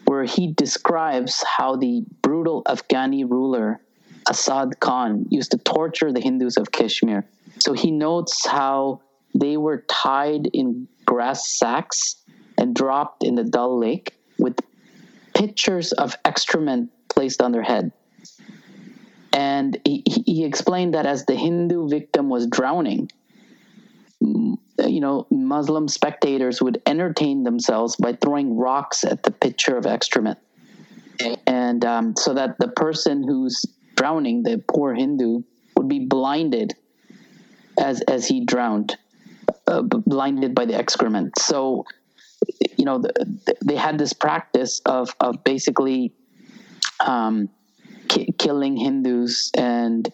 where 0.06 0.24
he 0.24 0.52
describes 0.52 1.44
how 1.44 1.76
the 1.76 2.02
brutal 2.22 2.64
Afghani 2.64 3.28
ruler 3.30 3.80
Asad 4.28 4.80
Khan 4.80 5.26
used 5.30 5.52
to 5.52 5.58
torture 5.58 6.12
the 6.12 6.20
Hindus 6.20 6.56
of 6.56 6.72
Kashmir. 6.72 7.26
So 7.58 7.72
he 7.72 7.90
notes 7.90 8.46
how 8.46 9.02
they 9.34 9.56
were 9.56 9.84
tied 9.88 10.48
in 10.52 10.88
grass 11.04 11.46
sacks 11.58 12.16
and 12.58 12.74
dropped 12.74 13.24
in 13.24 13.34
the 13.34 13.44
Dal 13.44 13.78
Lake 13.78 14.14
with 14.38 14.58
pitchers 15.34 15.92
of 15.92 16.16
excrement 16.24 16.90
placed 17.08 17.42
on 17.42 17.52
their 17.52 17.62
head. 17.62 17.92
And 19.32 19.78
he, 19.84 20.02
he 20.06 20.44
explained 20.44 20.94
that 20.94 21.06
as 21.06 21.24
the 21.26 21.36
Hindu 21.36 21.88
victim 21.88 22.28
was 22.28 22.46
drowning, 22.46 23.10
you 24.20 25.00
know, 25.00 25.26
Muslim 25.30 25.88
spectators 25.88 26.60
would 26.60 26.82
entertain 26.86 27.44
themselves 27.44 27.96
by 27.96 28.12
throwing 28.14 28.56
rocks 28.56 29.04
at 29.04 29.22
the 29.22 29.30
pitcher 29.30 29.76
of 29.76 29.86
excrement. 29.86 30.38
And 31.46 31.84
um, 31.84 32.16
so 32.16 32.34
that 32.34 32.58
the 32.58 32.68
person 32.68 33.22
who's 33.22 33.64
drowning, 33.96 34.42
the 34.42 34.62
poor 34.68 34.94
Hindu, 34.94 35.42
would 35.76 35.88
be 35.88 36.06
blinded 36.06 36.74
as, 37.78 38.00
as 38.02 38.26
he 38.26 38.44
drowned, 38.44 38.96
uh, 39.66 39.82
blinded 39.82 40.54
by 40.54 40.64
the 40.64 40.74
excrement. 40.74 41.38
So, 41.38 41.84
you 42.76 42.84
know, 42.84 42.98
the, 42.98 43.56
they 43.64 43.76
had 43.76 43.98
this 43.98 44.12
practice 44.12 44.80
of, 44.86 45.14
of 45.20 45.44
basically 45.44 46.12
um, 47.04 47.48
ki- 48.10 48.34
killing 48.38 48.76
Hindus. 48.76 49.50
And 49.56 50.12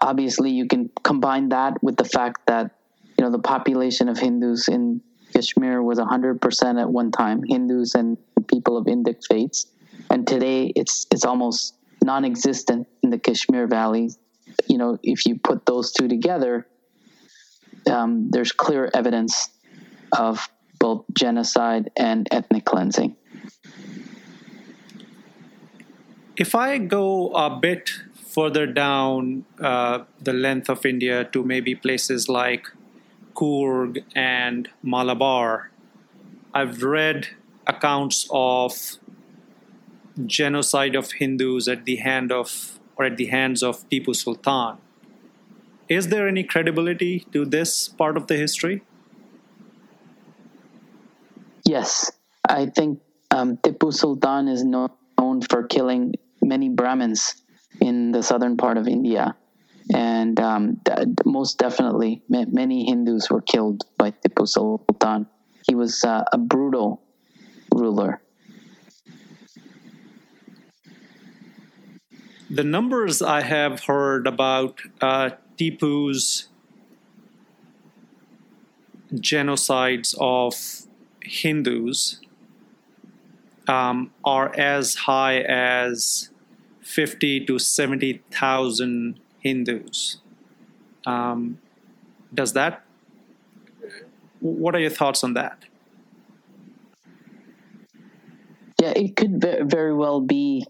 obviously, 0.00 0.50
you 0.50 0.66
can 0.66 0.90
combine 1.04 1.50
that 1.50 1.82
with 1.82 1.96
the 1.96 2.04
fact 2.04 2.46
that 2.46 2.72
you 3.16 3.24
know 3.24 3.30
the 3.30 3.38
population 3.38 4.08
of 4.08 4.18
Hindus 4.18 4.68
in 4.68 5.00
Kashmir 5.32 5.82
was 5.82 5.98
100% 5.98 6.80
at 6.80 6.88
one 6.88 7.10
time 7.10 7.42
Hindus 7.46 7.94
and 7.94 8.16
people 8.48 8.76
of 8.76 8.86
Indic 8.86 9.24
faiths 9.28 9.66
and 10.10 10.26
today 10.26 10.72
it's 10.76 11.06
it's 11.10 11.24
almost 11.24 11.74
non-existent 12.04 12.86
in 13.02 13.10
the 13.10 13.18
Kashmir 13.18 13.66
Valley 13.66 14.10
you 14.68 14.78
know 14.78 14.98
if 15.02 15.26
you 15.26 15.38
put 15.38 15.66
those 15.66 15.92
two 15.92 16.08
together 16.08 16.66
um, 17.90 18.30
there's 18.30 18.52
clear 18.52 18.90
evidence 18.94 19.48
of 20.16 20.48
both 20.78 21.04
genocide 21.12 21.90
and 21.96 22.28
ethnic 22.30 22.64
cleansing 22.64 23.16
if 26.36 26.54
I 26.54 26.78
go 26.78 27.30
a 27.30 27.50
bit 27.50 27.90
further 28.14 28.66
down 28.66 29.44
uh, 29.60 30.04
the 30.20 30.32
length 30.32 30.68
of 30.68 30.84
India 30.84 31.24
to 31.24 31.42
maybe 31.42 31.74
places 31.74 32.28
like 32.28 32.66
Coorg 33.34 34.04
and 34.14 34.68
Malabar, 34.82 35.70
I've 36.52 36.82
read 36.82 37.28
accounts 37.66 38.26
of 38.30 38.98
genocide 40.26 40.94
of 40.94 41.12
Hindus 41.12 41.68
at 41.68 41.84
the 41.84 41.96
hand 41.96 42.30
of 42.30 42.78
or 42.96 43.04
at 43.04 43.16
the 43.16 43.26
hands 43.26 43.62
of 43.62 43.88
Tipu 43.90 44.14
Sultan. 44.14 44.78
Is 45.88 46.08
there 46.08 46.26
any 46.26 46.42
credibility 46.42 47.20
to 47.32 47.44
this 47.44 47.88
part 47.88 48.16
of 48.16 48.26
the 48.26 48.36
history? 48.36 48.82
Yes, 51.64 52.10
I 52.48 52.66
think 52.66 53.00
um, 53.30 53.58
Tipu 53.58 53.92
Sultan 53.92 54.48
is 54.48 54.64
known 54.64 54.90
for 55.48 55.64
killing 55.64 56.14
many 56.46 56.68
Brahmins 56.68 57.42
in 57.80 58.12
the 58.12 58.22
southern 58.22 58.56
part 58.56 58.78
of 58.78 58.88
India 58.88 59.36
and 59.94 60.38
um, 60.40 60.80
most 61.24 61.58
definitely 61.58 62.22
many 62.28 62.86
Hindus 62.86 63.30
were 63.30 63.42
killed 63.42 63.84
by 63.96 64.10
Tipu 64.10 64.46
Sultan. 64.48 65.26
He 65.66 65.74
was 65.74 66.02
uh, 66.04 66.24
a 66.32 66.38
brutal 66.38 67.02
ruler. 67.72 68.20
The 72.50 72.64
numbers 72.64 73.22
I 73.22 73.42
have 73.42 73.84
heard 73.84 74.26
about 74.26 74.80
uh, 75.00 75.30
Tipu's 75.58 76.48
genocides 79.14 80.14
of 80.20 80.54
Hindus 81.22 82.20
um, 83.68 84.12
are 84.24 84.54
as 84.56 84.94
high 84.94 85.40
as 85.40 86.30
50 86.86 87.46
to 87.46 87.58
70,000 87.58 89.18
Hindus. 89.40 90.18
Um, 91.04 91.58
does 92.32 92.52
that? 92.52 92.84
What 94.40 94.74
are 94.74 94.78
your 94.78 94.90
thoughts 94.90 95.24
on 95.24 95.34
that? 95.34 95.64
Yeah, 98.80 98.92
it 98.94 99.16
could 99.16 99.44
very 99.68 99.94
well 99.94 100.20
be 100.20 100.64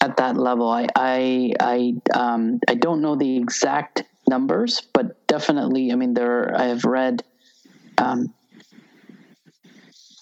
at 0.00 0.16
that 0.18 0.36
level. 0.36 0.70
I 0.70 0.86
I 0.94 1.52
I 1.58 1.94
um, 2.14 2.60
I 2.68 2.74
don't 2.74 3.00
know 3.00 3.16
the 3.16 3.36
exact 3.36 4.04
numbers, 4.28 4.82
but 4.92 5.26
definitely, 5.26 5.90
I 5.90 5.96
mean, 5.96 6.14
there 6.14 6.56
I 6.56 6.66
have 6.66 6.84
read 6.84 7.24
um, 7.98 8.32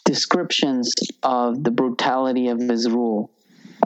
descriptions 0.05 0.93
of 1.23 1.65
the 1.65 1.71
brutality 1.71 2.49
of 2.49 2.61
his 2.61 2.89
rule, 2.89 3.31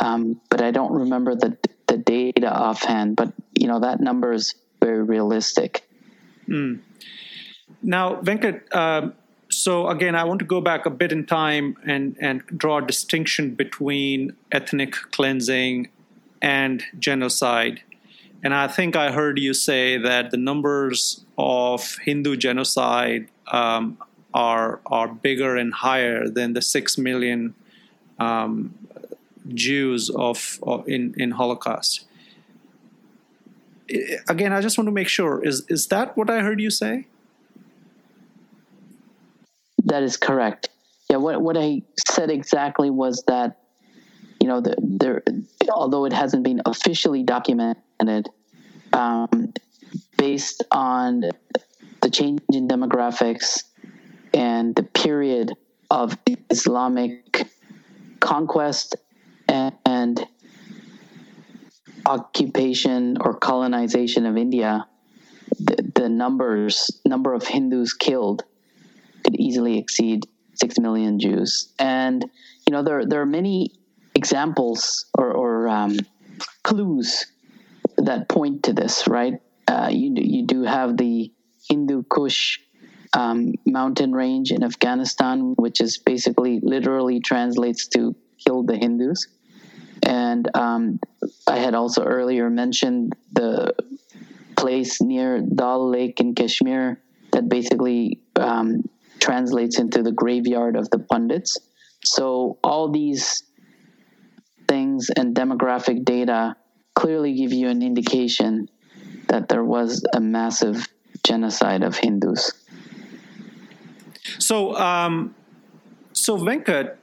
um, 0.00 0.40
but 0.48 0.62
I 0.62 0.70
don't 0.70 0.92
remember 0.92 1.34
the 1.34 1.56
the 1.86 1.96
data 1.96 2.52
offhand. 2.52 3.16
But 3.16 3.32
you 3.54 3.66
know 3.66 3.80
that 3.80 4.00
number 4.00 4.32
is 4.32 4.54
very 4.80 5.02
realistic. 5.02 5.88
Mm. 6.48 6.80
Now, 7.82 8.16
Venkat, 8.16 8.62
uh, 8.72 9.10
so 9.50 9.88
again, 9.88 10.14
I 10.14 10.24
want 10.24 10.40
to 10.40 10.44
go 10.44 10.60
back 10.60 10.86
a 10.86 10.90
bit 10.90 11.12
in 11.12 11.26
time 11.26 11.76
and, 11.86 12.16
and 12.20 12.42
draw 12.46 12.78
a 12.78 12.86
distinction 12.86 13.54
between 13.54 14.34
ethnic 14.50 14.92
cleansing 14.92 15.88
and 16.42 16.82
genocide. 16.98 17.82
And 18.42 18.54
I 18.54 18.68
think 18.68 18.94
I 18.94 19.10
heard 19.10 19.38
you 19.38 19.54
say 19.54 19.98
that 19.98 20.30
the 20.30 20.36
numbers 20.36 21.24
of 21.36 21.98
Hindu 22.04 22.36
genocide 22.36 23.28
um, 23.50 23.98
are 24.32 24.80
are 24.86 25.08
bigger 25.08 25.56
and 25.56 25.72
higher 25.72 26.28
than 26.28 26.52
the 26.52 26.62
six 26.62 26.96
million 26.96 27.54
um, 28.18 28.74
Jews 29.54 30.10
of, 30.10 30.58
of 30.62 30.88
in 30.88 31.14
in 31.16 31.32
Holocaust 31.32 32.04
again, 34.28 34.52
I 34.52 34.60
just 34.60 34.78
want 34.78 34.86
to 34.88 34.92
make 34.92 35.08
sure 35.08 35.44
is 35.44 35.64
is 35.68 35.86
that 35.88 36.16
what 36.16 36.30
I 36.30 36.40
heard 36.40 36.60
you 36.60 36.70
say? 36.70 37.06
That 39.84 40.02
is 40.02 40.16
correct. 40.16 40.68
Yeah, 41.10 41.16
what 41.16 41.40
what 41.40 41.56
I 41.56 41.82
said 42.08 42.30
exactly 42.30 42.90
was 42.90 43.24
that 43.26 43.58
you 44.40 44.48
know 44.48 44.60
the, 44.60 44.74
there, 44.78 45.22
although 45.70 46.04
it 46.04 46.12
hasn't 46.12 46.42
been 46.42 46.60
officially 46.66 47.22
documented, 47.22 48.28
um, 48.92 49.52
based 50.16 50.64
on 50.70 51.24
the 52.02 52.10
change 52.10 52.40
in 52.52 52.68
demographics 52.68 53.64
and 54.34 54.74
the 54.74 54.82
period 54.82 55.52
of 55.90 56.16
Islamic 56.50 57.48
conquest 58.20 58.96
and, 59.48 59.74
and 59.86 60.26
occupation 62.08 63.18
or 63.20 63.34
colonization 63.34 64.24
of 64.24 64.36
India, 64.36 64.86
the, 65.58 65.90
the 65.94 66.08
numbers 66.08 67.00
number 67.04 67.34
of 67.34 67.46
Hindus 67.46 67.92
killed 67.92 68.44
could 69.24 69.36
easily 69.36 69.78
exceed 69.78 70.26
six 70.54 70.78
million 70.78 71.18
Jews. 71.18 71.72
And 71.78 72.24
you 72.66 72.72
know 72.72 72.82
there 72.82 73.04
there 73.06 73.20
are 73.20 73.26
many 73.26 73.72
examples 74.14 75.06
or, 75.16 75.30
or 75.30 75.68
um, 75.68 75.96
clues 76.62 77.26
that 77.98 78.28
point 78.28 78.64
to 78.64 78.72
this. 78.72 79.06
Right? 79.06 79.34
Uh, 79.66 79.90
you 79.92 80.14
you 80.16 80.46
do 80.46 80.62
have 80.62 80.96
the 80.96 81.30
Hindu 81.68 82.04
Kush 82.04 82.58
um, 83.12 83.52
mountain 83.66 84.12
range 84.12 84.50
in 84.50 84.64
Afghanistan, 84.64 85.54
which 85.56 85.80
is 85.80 85.98
basically 85.98 86.60
literally 86.62 87.20
translates 87.20 87.86
to 87.88 88.14
"kill 88.44 88.62
the 88.62 88.76
Hindus." 88.76 89.28
And 90.08 90.48
um, 90.56 91.00
I 91.46 91.58
had 91.58 91.74
also 91.74 92.02
earlier 92.02 92.48
mentioned 92.48 93.12
the 93.30 93.74
place 94.56 95.02
near 95.02 95.42
Dal 95.42 95.90
Lake 95.90 96.18
in 96.18 96.34
Kashmir 96.34 96.98
that 97.32 97.50
basically 97.50 98.18
um, 98.36 98.88
translates 99.20 99.78
into 99.78 100.02
the 100.02 100.10
graveyard 100.10 100.76
of 100.76 100.88
the 100.88 100.98
pundits. 100.98 101.58
So 102.02 102.58
all 102.64 102.90
these 102.90 103.42
things 104.66 105.10
and 105.14 105.36
demographic 105.36 106.06
data 106.06 106.56
clearly 106.94 107.34
give 107.34 107.52
you 107.52 107.68
an 107.68 107.82
indication 107.82 108.70
that 109.28 109.50
there 109.50 109.64
was 109.64 110.02
a 110.14 110.20
massive 110.20 110.88
genocide 111.22 111.82
of 111.82 111.96
Hindus. 111.96 112.52
So, 114.38 114.74
um, 114.76 115.34
so 116.14 116.38
Venkat, 116.38 116.96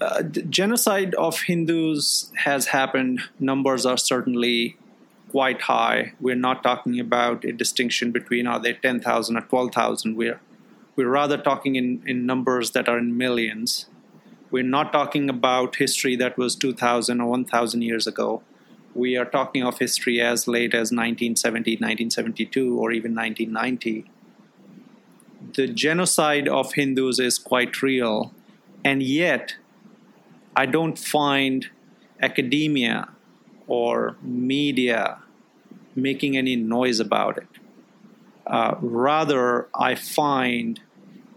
uh, 0.00 0.22
genocide 0.22 1.14
of 1.16 1.42
Hindus 1.42 2.32
has 2.44 2.68
happened. 2.68 3.20
Numbers 3.38 3.84
are 3.84 3.98
certainly 3.98 4.76
quite 5.30 5.62
high. 5.62 6.12
We're 6.20 6.34
not 6.34 6.62
talking 6.62 6.98
about 6.98 7.44
a 7.44 7.52
distinction 7.52 8.10
between 8.10 8.46
are 8.46 8.58
they 8.58 8.72
10,000 8.72 9.36
or 9.36 9.40
12,000. 9.42 10.16
We're, 10.16 10.40
we're 10.96 11.08
rather 11.08 11.36
talking 11.36 11.76
in, 11.76 12.02
in 12.06 12.26
numbers 12.26 12.70
that 12.72 12.88
are 12.88 12.98
in 12.98 13.16
millions. 13.16 13.86
We're 14.50 14.64
not 14.64 14.92
talking 14.92 15.30
about 15.30 15.76
history 15.76 16.16
that 16.16 16.36
was 16.36 16.56
2,000 16.56 17.20
or 17.20 17.28
1,000 17.28 17.82
years 17.82 18.06
ago. 18.06 18.42
We 18.94 19.16
are 19.16 19.24
talking 19.24 19.62
of 19.62 19.78
history 19.78 20.20
as 20.20 20.48
late 20.48 20.74
as 20.74 20.90
1970, 20.90 21.72
1972, 21.74 22.78
or 22.78 22.90
even 22.90 23.14
1990. 23.14 24.10
The 25.54 25.68
genocide 25.68 26.48
of 26.48 26.72
Hindus 26.72 27.20
is 27.20 27.38
quite 27.38 27.82
real, 27.82 28.32
and 28.84 29.02
yet 29.02 29.54
I 30.60 30.66
don't 30.66 30.98
find 30.98 31.70
academia 32.20 33.08
or 33.66 34.16
media 34.20 35.22
making 35.94 36.36
any 36.36 36.54
noise 36.54 37.00
about 37.00 37.38
it. 37.38 37.48
Uh, 38.46 38.74
rather, 38.82 39.68
I 39.74 39.94
find 39.94 40.78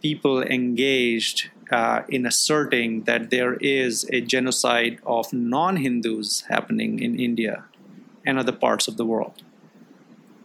people 0.02 0.44
engaged 0.44 1.52
uh, 1.72 2.02
in 2.10 2.26
asserting 2.26 3.04
that 3.04 3.30
there 3.30 3.54
is 3.62 4.06
a 4.12 4.20
genocide 4.20 5.00
of 5.06 5.32
non 5.32 5.78
Hindus 5.78 6.42
happening 6.50 7.00
in 7.00 7.18
India 7.18 7.64
and 8.26 8.38
other 8.38 8.52
parts 8.52 8.90
of 8.90 8.98
the 8.98 9.06
world. 9.06 9.42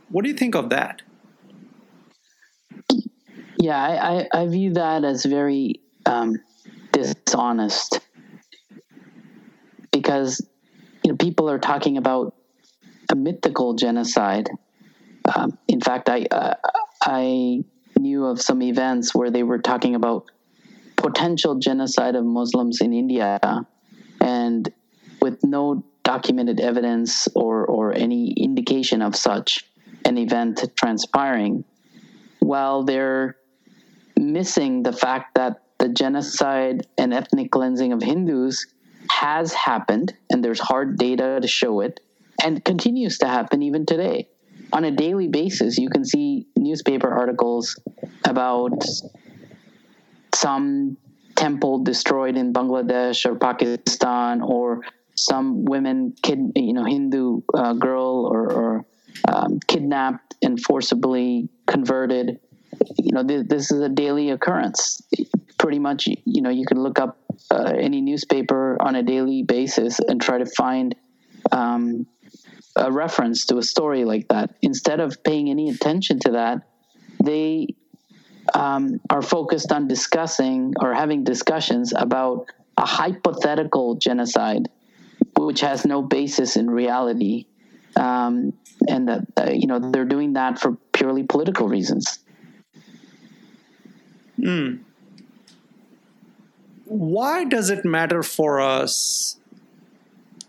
What 0.08 0.22
do 0.22 0.30
you 0.30 0.36
think 0.36 0.54
of 0.54 0.70
that? 0.70 1.02
Yeah, 3.58 3.82
I, 3.82 3.92
I, 4.12 4.42
I 4.42 4.46
view 4.46 4.74
that 4.74 5.02
as 5.02 5.24
very 5.24 5.80
um, 6.06 6.36
dishonest 6.92 7.98
because 10.08 10.40
you 11.04 11.10
know 11.10 11.16
people 11.16 11.50
are 11.50 11.58
talking 11.58 11.98
about 11.98 12.34
a 13.12 13.16
mythical 13.16 13.74
genocide. 13.74 14.48
Um, 15.26 15.58
in 15.68 15.82
fact, 15.82 16.08
I 16.08 16.26
uh, 16.30 16.54
I 17.02 17.62
knew 17.98 18.24
of 18.24 18.40
some 18.40 18.62
events 18.62 19.14
where 19.14 19.30
they 19.30 19.42
were 19.42 19.58
talking 19.58 19.94
about 19.94 20.24
potential 20.96 21.56
genocide 21.56 22.14
of 22.14 22.24
Muslims 22.24 22.80
in 22.80 22.94
India, 22.94 23.38
and 24.22 24.72
with 25.20 25.44
no 25.44 25.84
documented 26.04 26.58
evidence 26.58 27.28
or 27.34 27.66
or 27.66 27.92
any 27.92 28.32
indication 28.32 29.02
of 29.02 29.14
such 29.14 29.66
an 30.06 30.16
event 30.16 30.64
transpiring, 30.74 31.64
while 32.38 32.82
they're 32.82 33.36
missing 34.16 34.82
the 34.84 34.92
fact 34.92 35.34
that 35.34 35.64
the 35.78 35.90
genocide 35.90 36.86
and 36.96 37.12
ethnic 37.12 37.50
cleansing 37.50 37.92
of 37.92 38.02
Hindus 38.02 38.66
has 39.10 39.52
happened, 39.52 40.14
and 40.30 40.44
there's 40.44 40.60
hard 40.60 40.98
data 40.98 41.38
to 41.40 41.48
show 41.48 41.80
it, 41.80 42.00
and 42.42 42.64
continues 42.64 43.18
to 43.18 43.26
happen 43.26 43.62
even 43.62 43.86
today. 43.86 44.28
On 44.72 44.84
a 44.84 44.90
daily 44.90 45.28
basis, 45.28 45.78
you 45.78 45.88
can 45.88 46.04
see 46.04 46.46
newspaper 46.56 47.08
articles 47.08 47.80
about 48.24 48.82
some 50.34 50.96
temple 51.36 51.82
destroyed 51.84 52.36
in 52.36 52.52
Bangladesh 52.52 53.24
or 53.24 53.36
Pakistan, 53.36 54.42
or 54.42 54.82
some 55.14 55.64
women, 55.64 56.14
kid, 56.22 56.52
you 56.54 56.72
know, 56.72 56.84
Hindu 56.84 57.40
uh, 57.54 57.72
girl 57.72 58.28
or, 58.30 58.52
or 58.52 58.86
um, 59.26 59.58
kidnapped 59.66 60.36
and 60.42 60.62
forcibly 60.62 61.48
converted. 61.66 62.38
You 62.96 63.12
know, 63.12 63.24
th- 63.26 63.46
this 63.48 63.72
is 63.72 63.80
a 63.80 63.88
daily 63.88 64.30
occurrence. 64.30 65.02
Pretty 65.68 65.80
much, 65.80 66.08
you 66.24 66.40
know, 66.40 66.48
you 66.48 66.64
can 66.64 66.82
look 66.82 66.98
up 66.98 67.18
uh, 67.50 67.74
any 67.76 68.00
newspaper 68.00 68.78
on 68.80 68.94
a 68.94 69.02
daily 69.02 69.42
basis 69.42 70.00
and 70.00 70.18
try 70.18 70.38
to 70.38 70.46
find 70.46 70.94
um, 71.52 72.06
a 72.74 72.90
reference 72.90 73.44
to 73.44 73.58
a 73.58 73.62
story 73.62 74.06
like 74.06 74.28
that. 74.28 74.54
Instead 74.62 74.98
of 74.98 75.22
paying 75.24 75.50
any 75.50 75.68
attention 75.68 76.20
to 76.20 76.30
that, 76.30 76.62
they 77.22 77.74
um, 78.54 78.98
are 79.10 79.20
focused 79.20 79.70
on 79.70 79.88
discussing 79.88 80.72
or 80.80 80.94
having 80.94 81.22
discussions 81.22 81.92
about 81.94 82.46
a 82.78 82.86
hypothetical 82.86 83.96
genocide, 83.96 84.70
which 85.36 85.60
has 85.60 85.84
no 85.84 86.00
basis 86.00 86.56
in 86.56 86.70
reality, 86.70 87.44
um, 87.94 88.54
and 88.88 89.06
that 89.06 89.26
uh, 89.36 89.50
you 89.50 89.66
know 89.66 89.90
they're 89.90 90.06
doing 90.06 90.32
that 90.32 90.58
for 90.58 90.78
purely 90.94 91.24
political 91.24 91.68
reasons. 91.68 92.20
Hmm 94.42 94.87
why 96.88 97.44
does 97.44 97.70
it 97.70 97.84
matter 97.84 98.22
for 98.22 98.60
us 98.60 99.36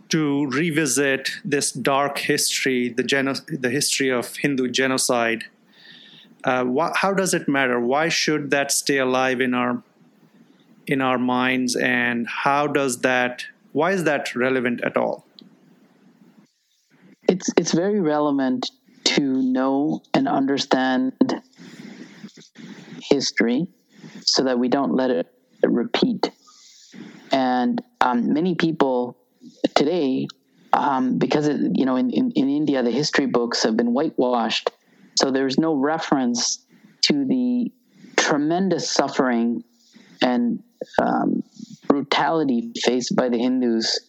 to 0.09 0.47
revisit 0.47 1.29
this 1.45 1.71
dark 1.71 2.17
history, 2.17 2.89
the, 2.89 3.03
geno- 3.03 3.35
the 3.47 3.69
history 3.69 4.09
of 4.09 4.35
Hindu 4.37 4.69
genocide? 4.69 5.43
Uh, 6.43 6.65
wh- 6.65 6.95
how 6.95 7.13
does 7.13 7.33
it 7.33 7.47
matter? 7.47 7.79
Why 7.79 8.09
should 8.09 8.51
that 8.51 8.71
stay 8.71 8.97
alive 8.97 9.41
in 9.41 9.53
our 9.53 9.83
in 10.87 11.01
our 11.01 11.19
minds, 11.19 11.75
and 11.75 12.27
how 12.27 12.65
does 12.65 13.01
that? 13.01 13.43
Why 13.73 13.91
is 13.91 14.05
that 14.05 14.33
relevant 14.35 14.81
at 14.83 14.97
all? 14.97 15.25
It's 17.27 17.51
it's 17.57 17.73
very 17.73 17.99
relevant 17.99 18.71
to 19.03 19.21
know 19.21 20.01
and 20.15 20.27
understand 20.27 21.13
history, 23.03 23.67
so 24.21 24.43
that 24.45 24.57
we 24.57 24.69
don't 24.69 24.95
let 24.95 25.11
it 25.11 25.27
repeat. 25.63 26.31
And 27.31 27.81
um, 28.01 28.33
many 28.33 28.55
people 28.55 29.17
today, 29.75 30.27
um, 30.73 31.17
because 31.17 31.47
it, 31.47 31.59
you 31.75 31.85
know 31.85 31.95
in, 31.95 32.09
in, 32.11 32.31
in 32.31 32.49
India 32.49 32.83
the 32.83 32.91
history 32.91 33.25
books 33.25 33.63
have 33.63 33.77
been 33.77 33.93
whitewashed, 33.93 34.71
so 35.19 35.31
there's 35.31 35.57
no 35.57 35.75
reference 35.75 36.65
to 37.01 37.25
the 37.25 37.71
tremendous 38.17 38.91
suffering 38.91 39.63
and 40.21 40.61
um, 41.01 41.43
brutality 41.87 42.71
faced 42.83 43.15
by 43.15 43.29
the 43.29 43.37
Hindus 43.37 43.99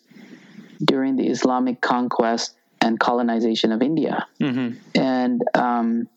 during 0.85 1.17
the 1.17 1.29
Islamic 1.29 1.81
conquest 1.81 2.55
and 2.81 2.99
colonization 2.99 3.73
of 3.73 3.83
India. 3.83 4.27
Mm-hmm. 4.41 5.01
And 5.01 5.43
um, 5.55 6.09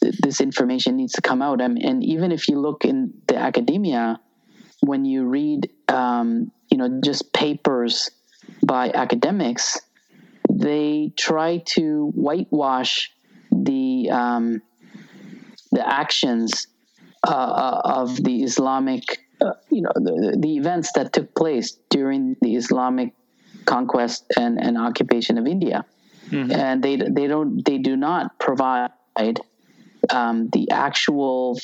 th- 0.00 0.16
this 0.18 0.40
information 0.40 0.96
needs 0.96 1.12
to 1.12 1.22
come 1.22 1.42
out. 1.42 1.62
I 1.62 1.68
mean, 1.68 1.86
and 1.86 2.04
even 2.04 2.32
if 2.32 2.48
you 2.48 2.58
look 2.58 2.84
in 2.84 3.14
the 3.26 3.36
academia, 3.36 4.20
when 4.80 5.04
you 5.04 5.24
read, 5.24 5.70
um, 5.88 6.50
you 6.70 6.78
know, 6.78 7.00
just 7.02 7.32
papers 7.32 8.10
by 8.64 8.90
academics, 8.90 9.80
they 10.50 11.12
try 11.16 11.62
to 11.66 12.10
whitewash 12.14 13.12
the 13.50 14.10
um, 14.10 14.62
the 15.70 15.86
actions 15.86 16.66
uh, 17.26 17.30
uh, 17.30 17.80
of 17.84 18.22
the 18.22 18.42
Islamic, 18.42 19.18
uh, 19.40 19.52
you 19.70 19.82
know, 19.82 19.90
the, 19.94 20.36
the 20.40 20.56
events 20.56 20.92
that 20.94 21.12
took 21.12 21.34
place 21.34 21.76
during 21.90 22.36
the 22.40 22.54
Islamic 22.54 23.12
conquest 23.66 24.24
and, 24.36 24.58
and 24.62 24.78
occupation 24.78 25.36
of 25.36 25.46
India, 25.46 25.84
mm-hmm. 26.30 26.50
and 26.52 26.82
they 26.82 26.96
they 26.96 27.26
don't 27.26 27.64
they 27.64 27.78
do 27.78 27.96
not 27.96 28.38
provide 28.38 28.90
um, 30.10 30.48
the 30.52 30.70
actual 30.70 31.58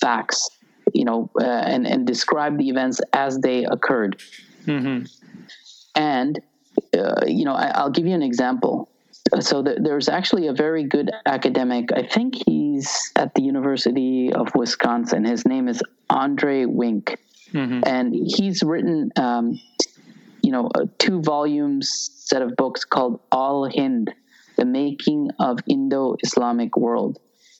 facts 0.00 0.50
you 0.92 1.04
know, 1.04 1.30
uh, 1.40 1.44
and 1.44 1.86
and 1.86 2.06
describe 2.06 2.58
the 2.58 2.68
events 2.68 3.00
as 3.12 3.38
they 3.38 3.64
occurred. 3.64 4.20
Mm-hmm. 4.66 5.04
And 5.94 6.40
uh, 6.96 7.24
you 7.26 7.44
know, 7.44 7.54
I, 7.54 7.82
will 7.82 7.90
give 7.90 8.06
you 8.06 8.14
an 8.14 8.22
example. 8.22 8.88
So 9.40 9.62
the, 9.62 9.78
there's 9.80 10.08
actually 10.08 10.46
a 10.46 10.52
very 10.52 10.84
good 10.84 11.10
academic. 11.26 11.92
I 11.92 12.06
think 12.06 12.36
he's 12.46 13.12
at 13.16 13.34
the 13.34 13.42
University 13.42 14.32
of 14.32 14.54
Wisconsin. 14.54 15.24
His 15.24 15.44
name 15.44 15.68
is 15.68 15.82
Andre 16.10 16.64
Wink, 16.64 17.18
mm-hmm. 17.52 17.80
and 17.84 18.14
he's 18.14 18.62
written, 18.62 19.10
um, 19.16 19.60
you 20.42 20.52
know, 20.52 20.70
a 20.74 20.86
two 20.98 21.20
volumes 21.22 22.10
set 22.14 22.42
of 22.42 22.54
books 22.56 22.84
called 22.84 23.20
Al-Hind: 23.32 24.14
The 24.56 24.64
Making 24.64 25.30
of 25.40 25.58
Indo-Islamic 25.66 26.76
World. 26.76 27.18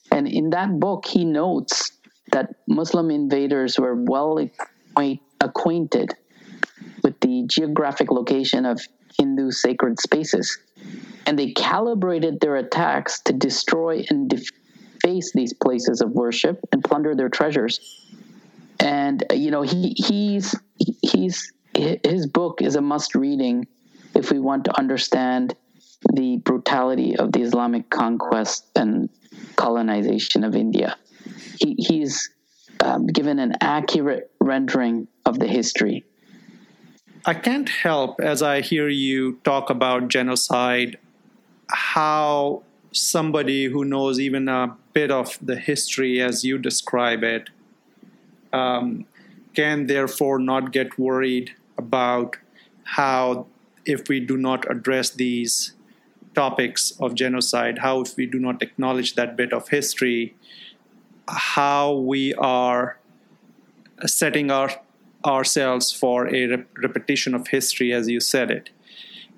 And 0.09 0.27
in 0.27 0.51
that 0.51 0.79
book, 0.79 1.05
he 1.05 1.25
notes 1.25 1.91
that 2.31 2.55
Muslim 2.67 3.09
invaders 3.09 3.79
were 3.79 3.95
well 3.95 4.39
acquainted 5.41 6.13
with 7.03 7.19
the 7.21 7.45
geographic 7.47 8.11
location 8.11 8.65
of 8.65 8.81
Hindu 9.17 9.51
sacred 9.51 9.99
spaces, 9.99 10.57
and 11.25 11.37
they 11.37 11.51
calibrated 11.53 12.39
their 12.39 12.57
attacks 12.57 13.21
to 13.21 13.33
destroy 13.33 14.05
and 14.09 14.29
deface 14.29 15.31
these 15.33 15.53
places 15.53 16.01
of 16.01 16.11
worship 16.11 16.59
and 16.71 16.83
plunder 16.83 17.15
their 17.15 17.29
treasures. 17.29 17.79
And 18.79 19.23
uh, 19.31 19.35
you 19.35 19.51
know, 19.51 19.63
he 19.63 19.95
he's 19.97 20.55
he's 21.01 21.51
his 21.73 22.27
book 22.27 22.61
is 22.61 22.75
a 22.75 22.81
must 22.81 23.15
reading 23.15 23.67
if 24.15 24.31
we 24.31 24.39
want 24.39 24.65
to 24.65 24.77
understand 24.77 25.55
the 26.13 26.37
brutality 26.37 27.15
of 27.17 27.31
the 27.31 27.41
Islamic 27.41 27.89
conquest 27.89 28.65
and 28.75 29.09
colonization 29.55 30.43
of 30.43 30.55
India 30.55 30.95
he, 31.59 31.75
he's 31.77 32.29
um, 32.83 33.07
given 33.07 33.39
an 33.39 33.53
accurate 33.61 34.31
rendering 34.39 35.07
of 35.25 35.39
the 35.39 35.47
history. 35.47 36.05
I 37.25 37.33
can't 37.33 37.67
help 37.67 38.21
as 38.21 38.41
I 38.41 38.61
hear 38.61 38.87
you 38.87 39.39
talk 39.43 39.69
about 39.69 40.07
genocide, 40.07 40.97
how 41.67 42.63
somebody 42.91 43.65
who 43.65 43.83
knows 43.83 44.19
even 44.19 44.47
a 44.47 44.75
bit 44.93 45.11
of 45.11 45.37
the 45.41 45.57
history 45.57 46.21
as 46.21 46.43
you 46.43 46.57
describe 46.57 47.23
it 47.23 47.49
um, 48.53 49.05
can 49.53 49.87
therefore 49.87 50.39
not 50.39 50.71
get 50.71 50.97
worried 50.97 51.51
about 51.77 52.37
how, 52.83 53.45
if 53.85 54.07
we 54.07 54.19
do 54.19 54.37
not 54.37 54.69
address 54.71 55.09
these 55.09 55.73
topics 56.33 56.91
of 56.99 57.15
genocide, 57.15 57.79
how 57.79 58.01
if 58.01 58.15
we 58.15 58.25
do 58.25 58.39
not 58.39 58.61
acknowledge 58.61 59.15
that 59.15 59.35
bit 59.35 59.51
of 59.51 59.67
history, 59.69 60.35
how 61.27 61.93
we 61.93 62.33
are 62.35 62.97
setting 64.05 64.51
our, 64.51 64.69
ourselves 65.25 65.91
for 65.91 66.33
a 66.33 66.47
rep- 66.47 66.77
repetition 66.77 67.33
of 67.33 67.47
history, 67.47 67.91
as 67.93 68.07
you 68.07 68.19
said 68.19 68.51
it. 68.51 68.69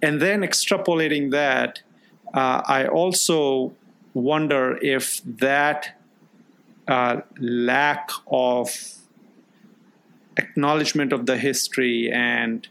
And 0.02 0.22
then 0.22 0.42
extrapolating 0.42 1.32
that 1.32 1.82
uh, 2.34 2.62
I 2.66 2.88
also 2.88 3.74
wonder 4.14 4.78
if 4.82 5.22
that 5.24 6.00
uh, 6.88 7.22
lack 7.40 8.10
of 8.28 8.70
acknowledgement 10.38 11.14
of 11.14 11.26
the 11.26 11.38
history 11.38 12.12
and 12.12 12.68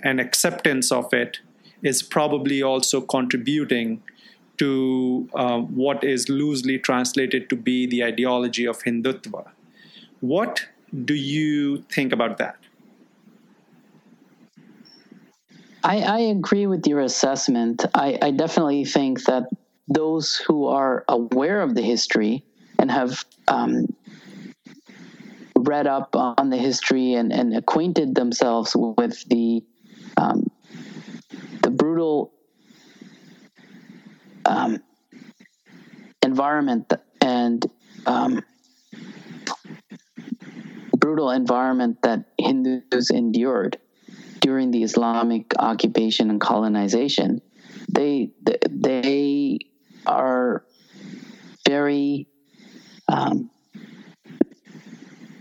and 0.00 0.20
acceptance 0.20 0.92
of 0.92 1.12
it 1.12 1.40
is 1.82 2.02
probably 2.02 2.62
also 2.62 3.00
contributing 3.00 4.00
to 4.58 5.28
uh, 5.34 5.58
what 5.58 6.04
is 6.04 6.28
loosely 6.28 6.78
translated 6.78 7.48
to 7.50 7.56
be 7.56 7.86
the 7.86 8.04
ideology 8.04 8.66
of 8.66 8.82
Hindutva. 8.82 9.48
What 10.20 10.66
do 11.04 11.14
you 11.14 11.82
think 11.90 12.12
about 12.12 12.38
that? 12.38 12.56
I, 15.84 16.00
I 16.00 16.18
agree 16.18 16.66
with 16.66 16.86
your 16.86 17.00
assessment. 17.00 17.84
I, 17.94 18.18
I 18.20 18.30
definitely 18.32 18.84
think 18.84 19.24
that 19.24 19.44
those 19.86 20.36
who 20.36 20.66
are 20.66 21.04
aware 21.08 21.62
of 21.62 21.74
the 21.74 21.82
history 21.82 22.44
and 22.78 22.90
have 22.90 23.24
um, 23.46 23.86
read 25.56 25.86
up 25.86 26.14
on 26.14 26.50
the 26.50 26.56
history 26.56 27.14
and, 27.14 27.32
and 27.32 27.56
acquainted 27.56 28.14
themselves 28.14 28.76
with 28.76 29.24
the 29.28 29.62
um, 30.16 30.50
the 31.62 31.70
brutal 31.70 32.32
um, 34.48 34.82
environment 36.22 36.92
and 37.20 37.64
um, 38.06 38.42
brutal 40.96 41.30
environment 41.30 41.98
that 42.02 42.24
Hindus 42.38 43.10
endured 43.10 43.78
during 44.40 44.70
the 44.70 44.82
Islamic 44.82 45.52
occupation 45.58 46.30
and 46.30 46.40
colonization, 46.40 47.40
they 47.88 48.30
they 48.70 49.58
are 50.06 50.64
very 51.68 52.26
um, 53.08 53.50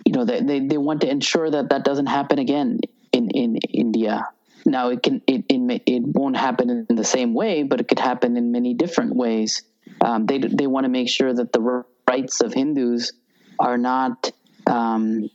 you 0.06 0.14
know 0.14 0.26
they, 0.26 0.42
they, 0.42 0.60
they 0.60 0.78
want 0.78 1.02
to 1.02 1.10
ensure 1.10 1.50
that 1.50 1.70
that 1.70 1.84
doesn't 1.84 2.08
happen 2.08 2.40
again 2.40 2.80
in, 3.12 3.30
in 3.32 3.58
India. 3.74 4.28
Now 4.68 4.90
it 4.90 5.02
can 5.02 5.22
it, 5.28 5.46
it 5.48 5.82
it 5.86 6.04
won't 6.04 6.36
happen 6.36 6.86
in 6.90 6.96
the 6.98 7.06
same 7.06 7.34
way, 7.34 7.64
but 7.64 7.80
it 7.80 7.88
could 7.88 8.00
happen 8.00 8.36
in 8.36 8.52
many 8.52 8.74
different 8.74 9.16
ways. 9.16 9.64
Um, 10.02 10.26
they 10.26 10.40
they 10.40 10.68
want 10.68 10.84
to 10.84 10.90
make 10.90 11.08
sure 11.08 11.34
that 11.34 11.54
the 11.54 11.86
rights 12.06 12.42
of 12.42 12.54
Hindus 12.54 13.14
are 13.60 13.78
not 13.78 14.30
um, 14.70 15.30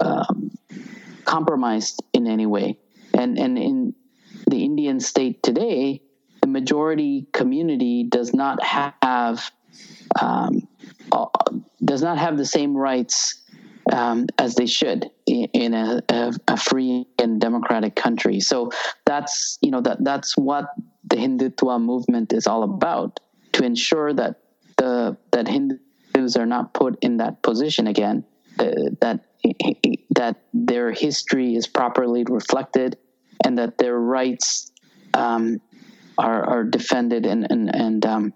um, 0.00 0.52
compromised 1.26 2.02
in 2.14 2.26
any 2.26 2.46
way. 2.46 2.78
And 3.12 3.38
and 3.38 3.58
in 3.58 3.94
the 4.46 4.64
Indian 4.64 5.00
state 5.00 5.42
today, 5.42 6.00
the 6.40 6.48
majority 6.48 7.26
community 7.30 8.04
does 8.04 8.32
not 8.32 8.62
have 8.62 9.50
um, 10.18 10.66
uh, 11.12 11.26
does 11.84 12.00
not 12.00 12.16
have 12.16 12.38
the 12.38 12.46
same 12.46 12.74
rights 12.74 13.41
um, 13.92 14.26
as 14.38 14.54
they 14.54 14.66
should 14.66 15.10
in 15.26 15.74
a, 15.74 16.02
a, 16.08 16.32
a, 16.48 16.56
free 16.56 17.06
and 17.18 17.40
democratic 17.40 17.94
country. 17.94 18.40
So 18.40 18.70
that's 19.04 19.58
you 19.60 19.70
know 19.70 19.82
that 19.82 20.02
that's 20.02 20.36
what 20.36 20.66
the 21.04 21.16
Hindutva 21.16 21.80
movement 21.80 22.32
is 22.32 22.46
all 22.46 22.62
about 22.62 23.20
to 23.52 23.64
ensure 23.64 24.12
that 24.14 24.40
the 24.78 25.16
that 25.32 25.46
Hindus 25.46 26.36
are 26.36 26.46
not 26.46 26.72
put 26.72 26.98
in 27.02 27.18
that 27.18 27.42
position 27.42 27.86
again. 27.86 28.24
Uh, 28.58 28.72
that 29.00 29.20
that 30.10 30.42
their 30.54 30.92
history 30.92 31.54
is 31.54 31.66
properly 31.66 32.24
reflected 32.24 32.96
and 33.44 33.58
that 33.58 33.78
their 33.78 33.98
rights 33.98 34.70
um, 35.14 35.60
are, 36.16 36.44
are 36.44 36.64
defended 36.64 37.26
and 37.26 37.46
and, 37.50 37.74
and 37.74 38.06
um, 38.06 38.32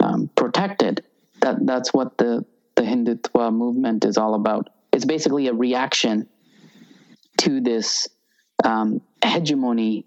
um, 0.00 0.30
protected. 0.36 1.04
That 1.40 1.64
that's 1.64 1.94
what 1.94 2.18
the 2.18 2.44
the 2.76 2.82
Hindutva 2.82 3.52
movement 3.52 4.04
is 4.04 4.16
all 4.16 4.34
about. 4.34 4.68
It's 4.92 5.04
basically 5.04 5.48
a 5.48 5.52
reaction 5.52 6.28
to 7.38 7.60
this 7.60 8.08
um, 8.64 9.00
hegemony 9.24 10.06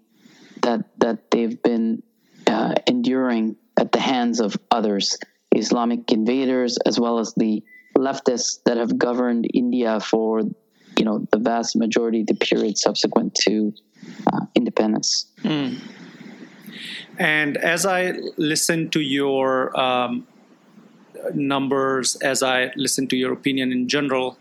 that 0.62 0.84
that 0.98 1.30
they've 1.30 1.62
been 1.62 2.02
uh, 2.46 2.74
enduring 2.86 3.56
at 3.78 3.92
the 3.92 4.00
hands 4.00 4.40
of 4.40 4.56
others, 4.70 5.18
Islamic 5.54 6.10
invaders, 6.12 6.78
as 6.86 6.98
well 6.98 7.18
as 7.18 7.34
the 7.36 7.62
leftists 7.96 8.62
that 8.64 8.76
have 8.76 8.98
governed 8.98 9.46
India 9.52 10.00
for 10.00 10.42
you 10.98 11.04
know 11.04 11.26
the 11.30 11.38
vast 11.38 11.76
majority 11.76 12.20
of 12.20 12.26
the 12.26 12.34
period 12.34 12.78
subsequent 12.78 13.34
to 13.46 13.72
uh, 14.32 14.40
independence. 14.54 15.26
Mm. 15.42 15.80
And 17.18 17.56
as 17.58 17.84
I 17.84 18.14
listen 18.38 18.88
to 18.90 19.00
your 19.00 19.78
um, 19.78 20.26
numbers, 21.34 22.16
as 22.16 22.42
I 22.42 22.72
listen 22.76 23.06
to 23.08 23.16
your 23.16 23.32
opinion 23.32 23.72
in 23.72 23.88
general, 23.88 24.38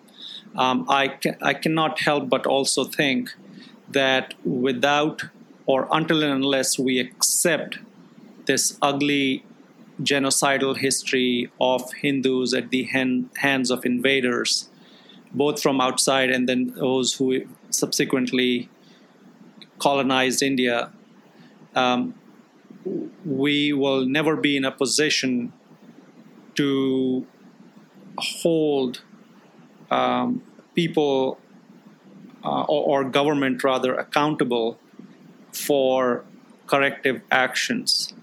um, 0.56 0.86
I, 0.90 1.10
ca- 1.10 1.38
I 1.42 1.54
cannot 1.54 2.00
help 2.00 2.30
but 2.30 2.46
also 2.46 2.84
think 2.84 3.32
that 3.90 4.34
without 4.44 5.24
or 5.66 5.88
until 5.92 6.24
and 6.24 6.34
unless 6.34 6.80
we 6.80 7.00
accept 7.00 7.80
this 8.46 8.78
ugly 8.82 9.46
genocidal 10.02 10.78
history 10.78 11.52
of 11.60 11.94
Hindus 11.94 12.54
at 12.54 12.70
the 12.70 12.84
hand, 12.84 13.30
hands 13.38 13.70
of 13.70 13.86
invaders, 13.86 14.70
both 15.32 15.62
from 15.62 15.80
outside 15.80 16.32
and 16.32 16.50
then 16.50 16.74
those 16.76 17.14
who 17.14 17.46
subsequently 17.70 18.70
colonized 19.78 20.42
India, 20.42 20.92
um, 21.76 22.16
we 23.26 23.74
will 23.74 24.06
never 24.06 24.36
be 24.36 24.58
in 24.58 24.66
a 24.66 24.72
position 24.72 25.54
to 26.60 27.26
hold 28.18 29.02
um, 29.90 30.44
people 30.76 31.40
uh, 32.44 32.64
or, 32.64 33.02
or 33.02 33.04
government 33.06 33.64
rather 33.64 33.96
accountable 33.96 34.78
for 35.54 36.26
corrective 36.68 37.22
actions. 37.32 38.14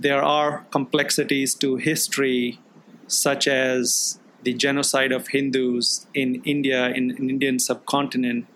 There 0.00 0.22
are 0.22 0.66
complexities 0.72 1.54
to 1.56 1.76
history, 1.76 2.58
such 3.06 3.46
as 3.46 4.18
the 4.42 4.54
genocide 4.54 5.12
of 5.12 5.28
Hindus 5.28 6.08
in 6.14 6.42
India, 6.44 6.88
in, 6.88 7.12
in 7.12 7.30
Indian 7.30 7.60
subcontinent, 7.60 8.46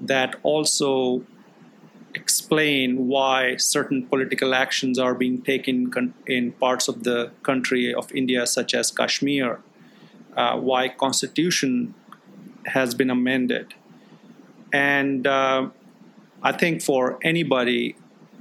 that 0.00 0.34
also 0.42 1.22
explain 2.16 3.06
why 3.06 3.56
certain 3.56 4.06
political 4.06 4.54
actions 4.54 4.98
are 4.98 5.14
being 5.14 5.42
taken 5.42 5.92
in 6.26 6.52
parts 6.52 6.88
of 6.88 7.04
the 7.04 7.30
country 7.42 7.94
of 7.94 8.10
India, 8.12 8.46
such 8.46 8.74
as 8.74 8.90
Kashmir, 8.90 9.60
uh, 10.36 10.56
why 10.56 10.88
constitution 10.88 11.94
has 12.66 12.94
been 12.94 13.10
amended, 13.10 13.74
and 14.72 15.26
uh, 15.26 15.68
I 16.42 16.52
think 16.52 16.82
for 16.82 17.18
anybody 17.22 17.96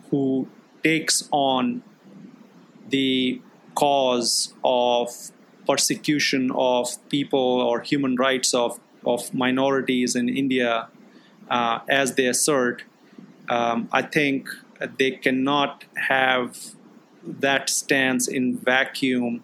who 0.09 0.47
takes 0.83 1.27
on 1.31 1.83
the 2.89 3.41
cause 3.75 4.53
of 4.63 5.09
persecution 5.67 6.51
of 6.55 6.87
people 7.09 7.61
or 7.61 7.81
human 7.81 8.15
rights 8.15 8.53
of, 8.53 8.79
of 9.05 9.33
minorities 9.33 10.15
in 10.15 10.29
India 10.29 10.87
uh, 11.49 11.79
as 11.89 12.15
they 12.15 12.27
assert, 12.27 12.83
um, 13.49 13.89
I 13.91 14.01
think 14.01 14.49
they 14.97 15.11
cannot 15.11 15.85
have 16.07 16.57
that 17.23 17.69
stance 17.69 18.27
in 18.27 18.57
vacuum 18.57 19.43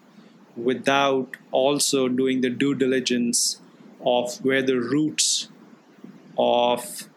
without 0.56 1.36
also 1.50 2.08
doing 2.08 2.40
the 2.40 2.50
due 2.50 2.74
diligence 2.74 3.60
of 4.04 4.36
where 4.44 4.62
the 4.62 4.78
roots 4.78 5.48
of 6.36 7.08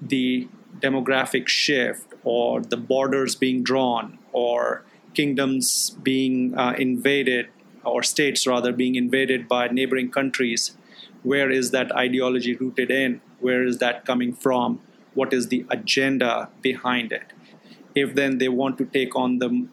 the 0.00 0.48
demographic 0.78 1.48
shift 1.48 2.14
or 2.22 2.60
the 2.60 2.76
borders 2.76 3.34
being 3.34 3.62
drawn 3.62 4.18
or 4.32 4.84
kingdoms 5.14 5.90
being 6.02 6.56
uh, 6.56 6.74
invaded 6.78 7.48
or 7.84 8.02
states 8.02 8.46
rather 8.46 8.72
being 8.72 8.94
invaded 8.94 9.48
by 9.48 9.66
neighboring 9.68 10.10
countries 10.10 10.76
where 11.22 11.50
is 11.50 11.72
that 11.72 11.90
ideology 11.92 12.54
rooted 12.54 12.90
in? 12.90 13.20
Where 13.40 13.64
is 13.64 13.78
that 13.78 14.04
coming 14.04 14.32
from 14.32 14.80
what 15.14 15.32
is 15.32 15.48
the 15.48 15.64
agenda 15.70 16.48
behind 16.62 17.12
it. 17.12 17.32
If 17.94 18.14
then 18.14 18.38
they 18.38 18.48
want 18.48 18.78
to 18.78 18.84
take 18.84 19.16
on 19.16 19.38
the 19.38 19.66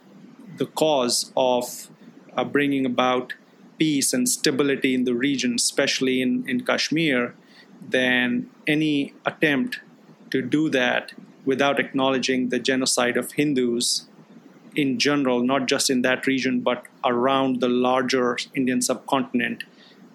the 0.58 0.65
cause 0.65 1.32
of 1.36 1.89
uh, 2.36 2.43
bringing 2.43 2.86
about 2.86 3.34
peace 3.78 4.13
and 4.13 4.28
stability 4.30 4.93
in 4.93 5.04
the 5.04 5.13
region 5.13 5.56
especially 5.56 6.21
in, 6.21 6.48
in 6.48 6.63
kashmir 6.63 7.36
then 7.82 8.50
any 8.65 9.13
attempt 9.26 9.82
to 10.30 10.41
do 10.41 10.69
that 10.69 11.12
without 11.43 11.80
acknowledging 11.80 12.50
the 12.50 12.60
genocide 12.60 13.17
of 13.17 13.34
hindus 13.34 14.08
in 14.76 15.00
general, 15.00 15.41
not 15.41 15.67
just 15.67 15.89
in 15.89 16.02
that 16.02 16.28
region, 16.28 16.60
but 16.60 16.86
around 17.04 17.62
the 17.62 17.69
larger 17.69 18.38
Indian 18.54 18.82
subcontinent, 18.82 19.63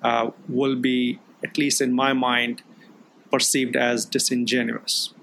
uh, 0.03 0.31
will 0.49 0.77
be, 0.77 1.19
at 1.43 1.57
least 1.57 1.81
in 1.81 1.93
my 1.93 2.13
mind, 2.13 2.63
perceived 3.31 3.77
as 3.77 4.05
disingenuous. 4.05 5.15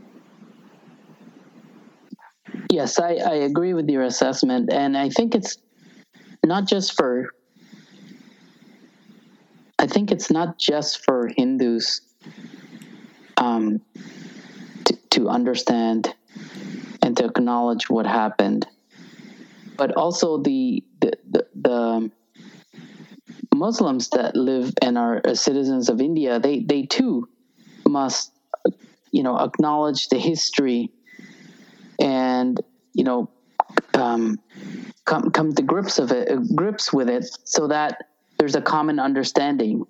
Yes, 2.72 3.00
I, 3.00 3.15
I 3.15 3.34
agree 3.36 3.74
with 3.74 3.89
your 3.89 4.04
assessment. 4.04 4.72
And 4.72 4.98
I 4.98 5.10
think 5.10 5.36
it's 5.36 5.58
not 6.46 6.67
just 6.67 6.96
for, 6.96 7.30
I 9.80 9.88
think 9.88 10.12
it's 10.12 10.30
not 10.30 10.60
just 10.60 11.04
for 11.04 11.30
Hindus 11.38 12.02
um, 13.38 13.82
to, 14.86 14.96
to 15.12 15.30
understand 15.30 16.13
and 17.02 17.15
to 17.17 17.26
acknowledge 17.26 17.89
what 17.89 18.06
happened, 18.06 18.67
but 19.78 19.96
also 19.96 20.38
the, 20.38 20.84
the, 21.00 21.13
the, 21.30 21.48
the 21.56 22.12
Muslims 23.56 24.10
that 24.10 24.36
live 24.36 24.74
and 24.82 24.98
are 24.98 25.22
citizens 25.34 25.89
of 25.89 26.02
India, 26.02 26.39
they, 26.39 26.60
they 26.60 26.84
too 26.84 27.28
must, 27.88 28.32
you 29.12 29.23
know, 29.23 29.38
acknowledge 29.38 30.10
the 30.10 30.17
history 30.17 30.91
and 32.00 32.60
you 32.93 33.04
know 33.04 33.30
um, 33.93 34.39
come 35.06 35.32
come 35.32 35.54
to 35.54 35.62
grips 35.62 36.00
of 36.00 36.12
it, 36.12 36.30
grips 36.56 36.93
with 36.93 37.10
it, 37.10 37.26
so 37.43 37.67
that 37.67 38.10
there's 38.38 38.56
a 38.56 38.62
common 38.62 39.00
understanding 39.00 39.86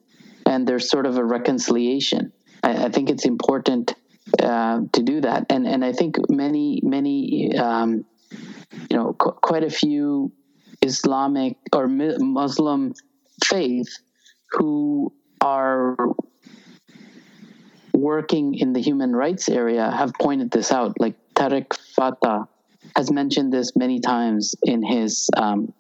and 0.46 0.68
there's 0.68 0.90
sort 0.90 1.06
of 1.06 1.18
a 1.18 1.24
reconciliation. 1.24 2.32
I, 2.64 2.86
I 2.86 2.90
think 2.90 3.10
it's 3.10 3.26
important 3.26 3.94
uh, 4.42 4.82
to 4.94 5.04
do 5.04 5.22
that, 5.22 5.46
and 5.50 5.68
and 5.68 5.84
I 5.84 5.94
think 5.94 6.18
many 6.30 6.80
many 6.84 7.56
um, 7.58 8.06
you 8.90 8.98
know 8.98 9.14
qu- 9.14 9.34
quite 9.42 9.64
a 9.64 9.70
few 9.70 10.32
Islamic 10.82 11.58
or 11.74 11.88
Muslim 11.88 12.94
faith 13.44 13.90
who 14.52 15.14
are 15.42 15.96
working 17.98 18.54
in 18.54 18.74
the 18.74 18.82
human 18.82 19.16
rights 19.16 19.50
area 19.50 19.90
have 19.90 20.14
pointed 20.22 20.52
this 20.52 20.72
out. 20.72 20.94
Like 21.00 21.16
Tarek 21.34 21.76
Fatah 21.96 22.48
has 22.96 23.12
mentioned 23.12 23.52
this 23.52 23.76
many 23.76 24.00
times 24.00 24.56
in 24.64 24.84
his 24.84 25.30
um, 25.36 25.74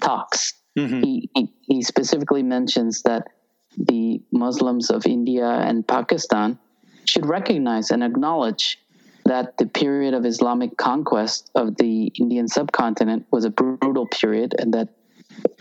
talks. 0.00 0.54
Mm-hmm. 0.76 1.00
He, 1.02 1.30
he, 1.34 1.52
he 1.62 1.82
specifically 1.82 2.42
mentions 2.42 3.02
that 3.02 3.28
the 3.76 4.20
Muslims 4.32 4.90
of 4.90 5.06
India 5.06 5.46
and 5.46 5.86
Pakistan 5.86 6.58
should 7.04 7.26
recognize 7.26 7.90
and 7.90 8.02
acknowledge 8.02 8.78
that 9.24 9.56
the 9.58 9.66
period 9.66 10.14
of 10.14 10.26
Islamic 10.26 10.76
conquest 10.76 11.50
of 11.54 11.76
the 11.76 12.06
Indian 12.18 12.48
subcontinent 12.48 13.26
was 13.30 13.44
a 13.44 13.50
brutal 13.50 14.06
period 14.08 14.54
and 14.58 14.74
that 14.74 14.88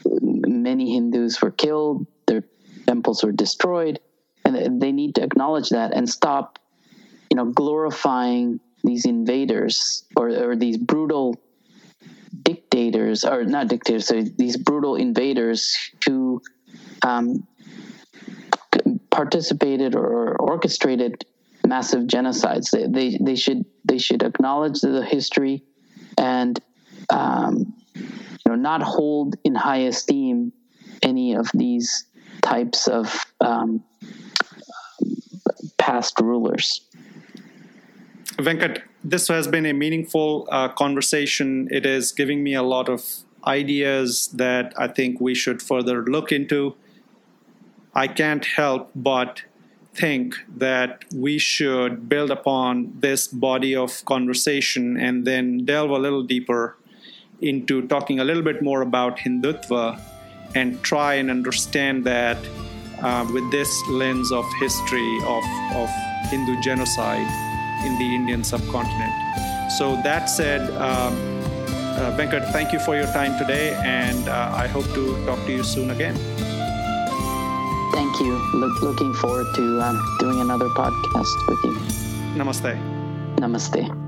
many 0.05 0.93
Hindus 0.95 1.41
were 1.41 1.51
killed, 1.51 2.07
their 2.25 2.43
temples 2.87 3.23
were 3.23 3.31
destroyed, 3.31 3.99
and 4.55 4.81
they 4.81 4.91
need 4.91 5.15
to 5.15 5.23
acknowledge 5.23 5.69
that 5.69 5.93
and 5.93 6.09
stop, 6.09 6.59
you 7.29 7.37
know, 7.37 7.45
glorifying 7.45 8.59
these 8.83 9.05
invaders 9.05 10.03
or, 10.15 10.29
or 10.29 10.55
these 10.55 10.77
brutal 10.77 11.39
dictators, 12.43 13.23
or 13.23 13.43
not 13.43 13.67
dictators, 13.67 14.11
these 14.37 14.57
brutal 14.57 14.95
invaders 14.95 15.77
who 16.05 16.41
um, 17.03 17.45
participated 19.09 19.95
or 19.95 20.35
orchestrated 20.37 21.25
massive 21.65 22.03
genocides. 22.03 22.71
They, 22.71 22.87
they, 22.87 23.17
they 23.21 23.35
should 23.35 23.65
they 23.85 23.97
should 23.97 24.23
acknowledge 24.23 24.81
the 24.81 25.05
history 25.05 25.63
and 26.17 26.59
um, 27.09 27.73
you 27.95 28.47
know 28.47 28.55
not 28.55 28.81
hold 28.81 29.35
in 29.43 29.55
high 29.55 29.83
esteem 29.91 30.53
any 31.01 31.35
of 31.35 31.49
these 31.53 32.05
types 32.41 32.87
of 32.87 33.25
um, 33.39 33.83
past 35.81 36.19
rulers. 36.21 36.81
Venkat, 38.37 38.81
this 39.03 39.27
has 39.27 39.47
been 39.47 39.65
a 39.65 39.73
meaningful 39.73 40.47
uh, 40.51 40.69
conversation. 40.69 41.67
It 41.71 41.85
is 41.85 42.11
giving 42.11 42.43
me 42.43 42.53
a 42.53 42.63
lot 42.63 42.87
of 42.87 43.03
ideas 43.45 44.27
that 44.35 44.73
I 44.77 44.87
think 44.87 45.19
we 45.19 45.33
should 45.33 45.61
further 45.61 46.03
look 46.03 46.31
into. 46.31 46.75
I 47.95 48.07
can't 48.07 48.45
help 48.45 48.91
but 48.95 49.43
think 49.93 50.35
that 50.55 51.03
we 51.13 51.37
should 51.37 52.07
build 52.07 52.31
upon 52.31 52.93
this 52.99 53.27
body 53.27 53.75
of 53.75 54.05
conversation 54.05 54.97
and 54.97 55.25
then 55.25 55.65
delve 55.65 55.89
a 55.89 55.99
little 55.99 56.23
deeper 56.23 56.77
into 57.41 57.85
talking 57.87 58.19
a 58.19 58.23
little 58.23 58.43
bit 58.43 58.61
more 58.61 58.81
about 58.81 59.17
Hindutva 59.17 59.99
and 60.55 60.81
try 60.83 61.15
and 61.15 61.31
understand 61.31 62.05
that 62.05 62.37
uh, 63.01 63.27
with 63.31 63.49
this 63.51 63.69
lens 63.87 64.31
of 64.31 64.45
history 64.59 65.19
of, 65.25 65.43
of 65.75 65.89
Hindu 66.29 66.59
genocide 66.61 67.27
in 67.85 67.97
the 67.97 68.15
Indian 68.15 68.43
subcontinent. 68.43 69.13
So, 69.77 69.95
that 70.03 70.25
said, 70.25 70.69
um, 70.71 71.13
uh, 71.97 72.15
Venkat, 72.17 72.51
thank 72.51 72.73
you 72.73 72.79
for 72.79 72.95
your 72.95 73.07
time 73.07 73.37
today, 73.37 73.73
and 73.83 74.27
uh, 74.27 74.51
I 74.55 74.67
hope 74.67 74.85
to 74.93 75.25
talk 75.25 75.39
to 75.45 75.51
you 75.51 75.63
soon 75.63 75.91
again. 75.91 76.15
Thank 77.93 78.19
you. 78.21 78.33
Look, 78.53 78.81
looking 78.81 79.13
forward 79.15 79.47
to 79.55 79.81
um, 79.81 80.17
doing 80.19 80.39
another 80.39 80.69
podcast 80.69 81.35
with 81.47 81.63
you. 81.63 81.73
Namaste. 82.35 82.79
Namaste. 83.37 84.00